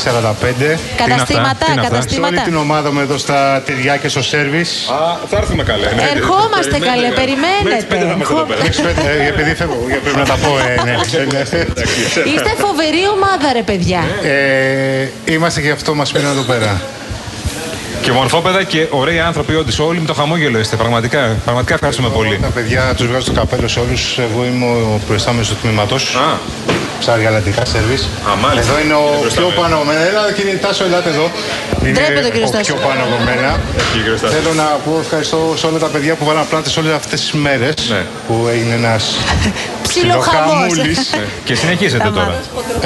Καταστήματα, 0.97 1.27
Τι 1.27 1.35
είναι 1.35 1.41
αυτά; 1.51 1.65
Σε 1.67 1.71
όλη 1.73 1.81
καταστήματα. 1.89 2.43
την 2.43 2.57
ομάδα 2.57 2.93
μου 2.93 3.01
εδώ 3.01 3.19
στα 3.19 3.63
τυριά 3.67 3.97
και 3.97 4.09
στο 4.09 4.23
σέρβις. 4.23 4.89
Α, 4.89 5.19
θα 5.31 5.37
έρθουμε 5.37 5.63
καλέ. 5.63 5.87
ναι. 5.97 6.03
Ερχόμαστε 6.15 6.79
καλέ, 6.79 7.01
Μέχρι 7.09 7.15
περιμένετε. 7.15 7.75
τις 7.77 7.85
πέντε 7.85 8.05
θα 8.05 8.13
είμαστε 8.15 8.35
εδώ 8.35 8.43
πέρα. 8.45 8.65
Έξω, 8.65 8.83
ε, 8.89 9.27
επειδή 9.29 9.55
φεύγω, 9.55 9.85
γιατί 9.89 10.03
πρέπει 10.03 10.19
να 10.19 10.25
τα 10.25 10.37
πω. 10.43 10.59
ε, 10.59 10.83
ναι. 10.85 10.95
Είστε 12.33 12.51
φοβερή 12.59 13.03
ομάδα, 13.17 13.47
ρε 13.53 13.63
παιδιά. 13.63 14.01
Ε, 14.23 15.09
είμαστε 15.33 15.61
και 15.61 15.67
γι' 15.67 15.73
αυτό 15.73 15.95
μας 15.95 16.13
πήραν 16.13 16.31
εδώ 16.31 16.43
πέρα. 16.43 16.81
Και 18.03 18.13
μορφόπεδα 18.13 18.63
και 18.63 18.87
ωραίοι 18.91 19.21
άνθρωποι, 19.21 19.55
όντως. 19.55 19.79
Όλοι 19.79 20.01
με 20.01 20.07
το 20.07 20.15
χαμόγελο 20.15 20.59
είστε. 20.59 20.77
Πραγματικά, 20.77 21.37
πραγματικά 21.45 21.75
ευχαριστούμε 21.75 22.09
πολύ. 22.09 22.39
Τα 22.43 22.49
παιδιά 22.49 22.95
τους 22.97 23.07
βγάζω 23.07 23.25
το 23.27 23.33
καπέλο 23.33 23.69
σε 23.69 23.81
όλους. 23.81 24.19
Εγώ 24.19 24.45
είμαι 24.45 24.65
ο 24.67 25.01
προϊστάμενος 25.07 25.49
του 25.49 25.57
τμήματος. 25.63 26.17
Α, 27.01 27.03
Ψάρια 27.03 27.25
γαλατικά 27.29 27.65
σερβις. 27.65 28.03
Α, 28.29 28.37
μάλιστα. 28.45 28.71
Εδώ 28.73 28.81
είναι 28.85 28.95
ο 28.95 29.05
Είναι 29.07 29.11
πιο 29.11 29.21
προϊστάμενος. 29.21 29.55
πάνω 29.63 29.75
από 29.77 29.85
μένα. 29.91 30.01
Έλα 30.11 30.23
κύριε 30.37 30.55
Τάσο, 30.65 30.83
ελάτε 30.89 31.09
εδώ. 31.15 31.27
Είναι 31.85 31.93
Ντρέπεται 31.97 32.29
ο 32.31 32.33
κύριος 32.35 32.51
ο 32.51 32.53
πιο 32.53 32.75
Τάσος. 32.75 32.81
πάνω 32.89 33.01
από 33.09 33.17
μένα. 33.29 33.51
Εκεί, 33.81 33.99
κύριε 34.05 34.17
Στάση. 34.21 34.33
Θέλω 34.37 34.53
να 34.63 34.67
πω 34.85 34.93
ευχαριστώ 35.05 35.39
σε 35.61 35.65
όλα 35.69 35.79
τα 35.85 35.89
παιδιά 35.93 36.13
που 36.19 36.25
βάλαν 36.29 36.45
πλάτες 36.51 36.77
όλες 36.81 36.93
αυτές 37.01 37.19
τις 37.21 37.33
μέρες 37.47 37.75
Ναι. 37.95 38.03
που 38.27 38.35
έγινε 38.55 38.75
ένας 38.83 39.03
Ψιλοχαμός. 39.93 40.67
ψιλοχαμούλης. 40.67 40.99
Ναι. 41.17 41.25
Και 41.49 41.55
συνεχίζετε 41.55 42.09
τώρα. 42.19 42.35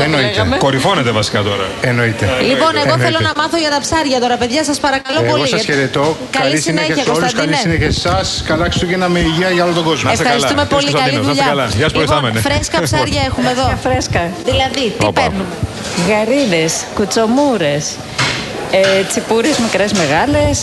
Εννοείται. 0.05 0.41
Κορυφώνετε 0.59 1.11
βασικά 1.11 1.41
τώρα. 1.43 1.67
Εννοείται. 1.81 2.25
Λοιπόν, 2.51 2.73
εγώ 2.75 2.81
Εννοείται. 2.81 3.05
θέλω 3.05 3.19
να 3.29 3.33
μάθω 3.41 3.57
για 3.65 3.71
τα 3.75 3.81
ψάρια 3.85 4.19
τώρα, 4.25 4.37
παιδιά, 4.37 4.65
σας 4.65 4.79
παρακαλώ 4.87 5.19
Εγώ 5.23 5.31
πολύ. 5.37 5.49
σας 5.49 5.65
χαιρετώ. 5.65 6.17
Καλή 6.41 6.57
συνέχεια, 6.67 6.95
σε 6.95 7.01
όλους. 7.01 7.07
Καλή 7.07 7.21
Κωνσταντίνε. 7.21 7.57
συνέχεια 7.67 7.91
σε 7.93 8.09
εσάς. 8.09 8.43
Καλά 8.51 8.65
Χριστούγεννα 8.65 9.09
με 9.15 9.19
υγεία 9.19 9.51
για 9.57 9.65
όλο 9.67 9.75
τον 9.81 9.85
κόσμο. 9.91 10.11
είστε 10.13 10.23
Ευχαριστούμε 10.25 10.63
καλά. 10.65 10.73
πολύ, 10.75 10.85
Κύριος 10.85 11.01
καλή 11.03 11.17
Κωνσταντίνος, 11.17 11.27
να 11.27 11.33
είστε 11.33 11.45
δουλειά. 11.45 11.47
καλά. 11.53 11.65
Γεια 11.81 11.89
σας, 11.89 11.93
λοιπόν, 11.93 12.21
προϊστάμενε. 12.21 12.39
φρέσκα 12.49 12.79
ψάρια 12.89 13.23
έχουμε 13.29 13.49
εδώ. 13.55 13.67
Φρέσκα. 13.87 14.23
Δηλαδή, 14.51 14.85
τι 14.99 15.05
Όπα. 15.11 15.21
παίρνουμε; 15.21 15.55
Γαρίδες, 16.09 16.73
κουτσομούρες, 16.97 17.85
ε, 18.81 19.03
τσιπούρες 19.09 19.57
μικρές 19.65 19.91
μεγάλες, 20.03 20.59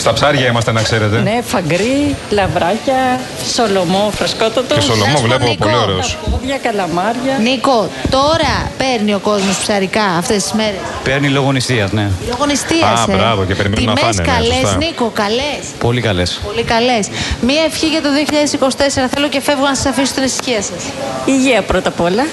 Στα 0.00 0.12
ψάρια 0.12 0.46
είμαστε, 0.46 0.72
να 0.72 0.82
ξέρετε. 0.82 1.18
ναι, 1.20 1.40
φαγκρί, 1.46 2.16
λαβράκια, 2.30 3.20
σολομό 3.54 4.10
φρεσκότατο. 4.14 4.74
Και 4.74 4.80
σολομό 4.80 5.04
Να 5.04 5.10
σου 5.10 5.14
πω, 5.14 5.20
βλέπω 5.20 5.44
Νίκο. 5.44 5.64
πολύ 5.64 5.76
ωραίος. 5.76 6.18
Πόδια, 6.30 6.58
καλαμάρια. 6.58 7.38
Νίκο, 7.40 7.88
τώρα 8.10 8.70
παίρνει 8.78 9.14
ο 9.14 9.18
κόσμος 9.18 9.56
ψαρικά 9.58 10.02
αυτές 10.02 10.42
τις 10.42 10.52
μέρες. 10.52 10.80
Παίρνει 11.04 11.28
λόγω 11.28 11.52
νηστείας, 11.52 11.92
ναι. 11.92 12.10
Λόγω 12.30 12.44
νηστεία. 12.46 12.86
Α, 12.86 13.04
μπράβο, 13.16 13.44
και 13.44 13.54
περιμένουν 13.54 13.84
να 13.84 13.94
Τιμές 13.94 14.16
φάνε, 14.16 14.30
ναι, 14.30 14.36
καλές, 14.36 14.60
σωστά. 14.60 14.76
Νίκο, 14.76 15.10
καλές. 15.14 15.60
Πολύ 15.78 16.00
καλές. 16.00 16.40
Πολύ 16.46 16.62
καλές. 16.62 17.08
Μία 17.40 17.62
ευχή 17.66 17.86
για 17.86 18.02
το 18.02 18.08
2024. 18.12 19.08
Θέλω 19.14 19.28
και 19.28 19.40
φεύγω 19.40 19.64
να 19.66 19.74
σας 19.74 19.86
αφήσω 19.86 20.12
την 20.14 20.22
ησυχία 20.22 20.62
σας. 20.62 20.82
Υγεία 21.24 21.62
πρώτα 21.62 21.88
απ' 21.88 22.00
όλα 22.00 22.26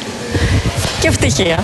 και 0.99 1.07
ευτυχία. 1.07 1.63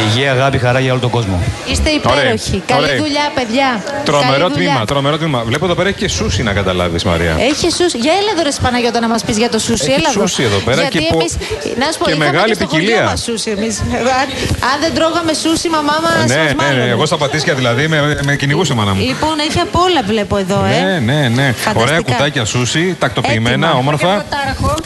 Υγεία, 0.00 0.30
αγάπη, 0.32 0.58
χαρά 0.58 0.80
για 0.80 0.92
όλο 0.92 1.00
τον 1.00 1.10
κόσμο. 1.10 1.42
Είστε 1.66 1.90
υπέροχοι. 1.90 2.62
Καλή 2.66 2.82
Ωραία. 2.84 2.96
δουλειά, 2.96 3.26
παιδιά. 3.34 3.82
Τρομερό 4.04 4.30
Καλή 4.32 4.52
δουλειά. 4.52 4.68
τμήμα, 4.68 4.84
τρομερό 4.84 5.16
τμήμα. 5.18 5.42
Βλέπω 5.44 5.64
εδώ 5.64 5.74
πέρα 5.74 5.88
έχει 5.88 5.98
και 5.98 6.08
σούσι 6.08 6.42
να 6.42 6.52
καταλάβεις, 6.52 7.04
Μαρία. 7.04 7.36
Έχει 7.50 7.70
σούσι. 7.70 7.98
Για 7.98 8.12
έλα 8.20 8.30
εδώ, 8.34 8.42
ρε 8.42 8.48
Παναγιώτα, 8.62 9.00
να 9.00 9.08
μας 9.08 9.22
πεις 9.24 9.36
για 9.36 9.48
το 9.48 9.58
σούσι. 9.58 9.84
Έχει 9.84 9.92
έλα 9.92 10.08
εδώ. 10.14 10.20
σούσι 10.26 10.42
εδώ 10.42 10.58
πέρα 10.58 10.80
Γιατί 10.80 10.98
και 10.98 11.06
πο- 11.12 11.18
εμείς, 11.20 11.32
να 11.78 11.86
σου 11.92 11.98
πω, 11.98 12.04
και 12.04 12.10
είχαμε 12.10 12.24
μεγάλη 12.24 12.48
και 12.48 12.54
στο 12.54 12.66
χωριό 12.66 12.84
ποικιλία. 12.86 13.04
μας 13.10 13.22
σούσι 13.22 13.50
εμείς. 13.50 13.80
Αν, 14.20 14.26
αν 14.70 14.76
δεν 14.80 14.94
τρώγαμε 14.94 15.32
σούσι, 15.42 15.68
μαμά 15.68 15.96
μας. 16.04 16.26
ναι, 16.28 16.42
ναι, 16.60 16.68
ναι. 16.84 16.90
Εγώ 16.90 17.06
στα 17.06 17.16
πατήσια 17.16 17.54
δηλαδή 17.54 17.88
με, 17.88 17.98
με 18.24 18.36
κυνηγούσε 18.36 18.72
η 18.72 18.76
μάνα 18.76 18.92
μου. 18.94 19.00
Λοιπόν, 19.02 19.34
έχει 19.48 19.58
απ' 19.60 19.76
όλα 19.76 20.00
βλέπω 20.06 20.36
εδώ, 20.36 20.60
ε. 20.64 20.80
Ναι, 20.80 20.98
ναι, 21.12 21.20
ναι. 21.28 21.46
Φανταστικά. 21.52 21.80
Ωραία 21.80 22.00
κουτάκια 22.00 22.44
σούσι, 22.44 22.96
τακτοποιημένα, 22.98 23.66
Έτοιμα. 23.66 23.78
όμορφα. 23.80 24.24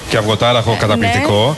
Και 0.08 0.16
αυγοτάραχο 0.16 0.76
καταπληκτικό. 0.80 1.56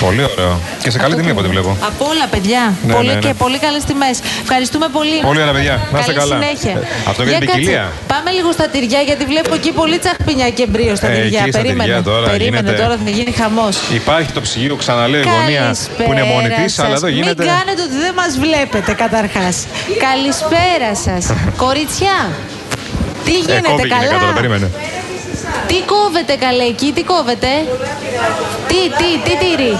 Πολύ 0.00 0.22
ωραίο. 0.32 0.60
Και 0.82 0.90
σε 0.90 0.98
καλή 0.98 1.14
τιμή 1.14 1.30
από 1.30 1.40
ό,τι 1.40 1.48
βλέπω. 1.48 1.76
Από 1.90 2.04
όλα, 2.12 2.26
παιδιά. 2.30 2.62
Ναι, 2.86 2.92
πολύ 2.94 3.08
ναι, 3.08 3.14
ναι. 3.14 3.20
και 3.20 3.34
πολύ 3.34 3.58
καλές 3.58 3.82
τιμές. 3.84 4.16
Ευχαριστούμε 4.44 4.86
πολύ. 4.96 5.18
Πολύ 5.30 5.40
ωραία, 5.44 5.52
παιδιά. 5.52 5.76
Να 5.92 5.98
είστε 5.98 6.12
Καλή 6.12 6.28
καλά. 6.30 6.34
συνέχεια. 6.42 6.74
Ε, 6.80 6.86
αυτό 7.10 7.22
για 7.22 7.32
την 7.32 7.40
κάτσε. 7.46 7.58
ποικιλία. 7.60 7.84
Πάμε 8.12 8.30
λίγο 8.38 8.50
στα 8.52 8.66
τυριά, 8.74 9.00
γιατί 9.08 9.24
βλέπω 9.32 9.54
εκεί 9.54 9.70
πολύ 9.80 9.98
τσαχπινιά 9.98 10.48
και 10.50 10.64
μπρίο 10.70 10.94
στα 11.00 11.08
Ε, 11.08 11.14
τυριά. 11.14 11.40
εκεί 11.40 11.50
στα 11.50 11.60
Περίμενε. 11.60 11.82
τυριά 11.84 12.02
τώρα 12.10 12.26
Περίμενε 12.30 12.56
γίνεται- 12.68 12.82
τώρα, 12.82 12.94
θα 13.04 13.10
γίνει 13.10 13.32
χαμός. 13.40 13.74
Υπάρχει 14.00 14.30
το 14.36 14.40
ψυγείο, 14.40 14.76
ξαναλέω, 14.82 15.20
η 15.20 15.28
γωνία 15.36 15.64
που 16.04 16.12
είναι 16.12 16.22
μόνη 16.32 16.48
της, 16.58 16.78
αλλά 16.78 16.94
εδώ 17.00 17.08
γίνεται. 17.16 17.42
Μην 17.44 17.52
κάνετε 17.56 17.80
ότι 17.88 17.96
δεν 18.04 18.12
μας 18.20 18.32
βλέπετε 18.44 18.92
καταρχάς. 19.04 19.54
Καλησπέρα 20.08 20.90
σας. 21.06 21.22
Κοριτσιά. 21.64 22.18
Τι 23.24 23.34
Ε, 23.34 23.38
γίνεται, 23.38 23.60
κόβει 23.70 23.82
η 23.82 23.86
γυναίκα 23.86 24.16
καλά; 24.18 24.97
Τώρα, 25.68 25.84
περίμενε. 25.84 25.84
Τι 25.84 25.84
κόβετε 25.92 26.34
καλέ 26.46 26.62
εκεί, 26.64 26.92
τι 26.92 27.02
κόβετε; 27.04 27.48
Τι, 28.68 28.80
τι, 28.98 29.08
τι 29.24 29.36
τυρί; 29.36 29.72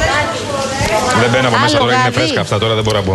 Δεν 1.21 1.31
μπαίνω 1.31 1.49
από 1.49 1.59
μέσα 1.59 1.77
Άλλο 1.77 1.85
τώρα, 1.85 1.93
είναι 1.95 2.03
γάδι. 2.03 2.19
φρέσκα 2.19 2.41
αυτά 2.41 2.59
τώρα, 2.59 2.75
δεν 2.75 2.85
μπορώ 2.85 2.99
να 2.99 3.05
πω. 3.05 3.13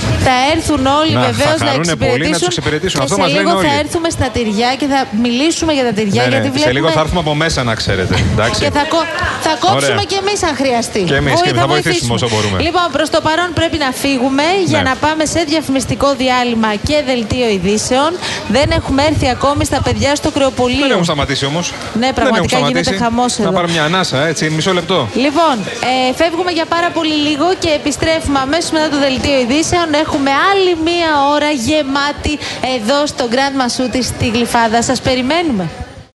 Ωραία. 0.00 0.12
Εντάξει, 0.12 0.18
ναι. 0.18 0.26
Θα 0.28 0.34
έρθουν 0.54 0.82
όλοι 1.00 1.12
Να, 1.12 1.20
βεβαίως 1.30 1.56
θα 1.60 1.64
να 1.64 1.70
χαρούνε 1.70 1.94
πολύ 2.08 2.24
να 2.28 2.36
τους 2.38 2.46
εξυπηρετήσουν. 2.52 2.96
Και 3.00 3.04
Αυτό 3.06 3.14
σε 3.14 3.20
μας 3.22 3.30
λένε 3.32 3.40
λίγο 3.42 3.52
θα 3.66 3.70
όλοι. 3.72 3.78
έρθουμε 3.82 4.08
στα 4.16 4.26
τυριά 4.36 4.70
και 4.80 4.86
θα 4.94 5.00
μιλήσουμε 5.24 5.70
για 5.78 5.84
τα 5.88 5.92
τυριά. 5.98 6.22
Ναι, 6.22 6.28
ναι. 6.28 6.34
γιατί 6.34 6.48
βλέπουμε... 6.54 6.68
Σε 6.68 6.72
λίγο 6.78 6.88
θα 6.96 7.00
έρθουμε 7.04 7.20
από 7.24 7.34
μέσα 7.44 7.58
να 7.70 7.74
ξέρετε. 7.80 8.14
Εντάξει. 8.34 8.58
Και 8.64 8.70
θα, 8.78 8.84
κο- 8.94 9.08
θα 9.46 9.52
κόψουμε 9.64 9.92
Ωραία. 10.00 10.08
και 10.10 10.18
εμείς 10.24 10.38
αν 10.48 10.54
χρειαστεί. 10.60 11.00
Και 11.10 11.16
εμείς, 11.22 11.32
Όχι, 11.34 11.42
και 11.46 11.54
θα 11.62 11.66
βοηθήσουμε 11.74 12.14
όσο 12.18 12.28
μπορούμε. 12.32 12.56
Λοιπόν, 12.66 12.86
προς 12.96 13.08
το 13.14 13.18
παρόν 13.26 13.48
πρέπει 13.58 13.76
να 13.84 13.90
φύγουμε 14.02 14.46
για 14.70 14.80
Ναι. 14.82 14.88
να 14.90 14.94
πάμε 15.04 15.22
σε 15.34 15.40
διαφημιστικό 15.52 16.08
διάλειμμα 16.22 16.70
και 16.88 16.96
δελτίο 17.10 17.48
ειδήσεων. 17.56 18.10
Δεν 18.56 18.66
έχουμε 18.78 19.00
έρθει 19.10 19.26
ακόμη 19.36 19.62
στα 19.70 19.78
παιδιά 19.86 20.10
στο 20.20 20.30
κρεοπολείο. 20.36 20.80
Δεν 20.86 20.90
έχουν 20.90 21.04
σταματήσει 21.10 21.44
όμως. 21.52 21.72
Ναι, 22.02 22.08
πραγματικά 22.12 22.58
γίνεται 22.58 22.92
χαμός 23.02 23.38
Να 23.38 23.44
εδώ. 23.44 23.52
πάρω 23.52 23.68
μια 23.68 23.84
ανάσα, 23.84 24.26
έτσι, 24.26 24.50
μισό 24.50 24.72
λεπτό. 24.72 25.08
Λοιπόν, 25.24 25.54
ε, 25.90 26.14
φεύγουμε 26.20 26.50
για 26.50 26.64
πάρα 26.64 26.90
πολύ 26.90 27.14
λίγο 27.28 27.46
και 27.58 27.68
επιστρέφουμε 27.68 28.38
αμέσως 28.38 28.70
μετά 28.70 28.88
το 28.88 28.98
δελτίο 28.98 29.38
ειδήσεων. 29.40 29.86
Έχουμε 29.94 30.30
άλλη 30.30 30.76
μία 30.76 31.28
ώρα 31.30 31.50
γεμάτη 31.50 32.38
εδώ 32.76 33.06
στο 33.06 33.28
Grand 33.30 33.36
Masouti 33.36 34.02
στη 34.02 34.28
Γλυφάδα. 34.28 34.82
Σας 34.82 35.00
περιμένουμε. 35.00 35.68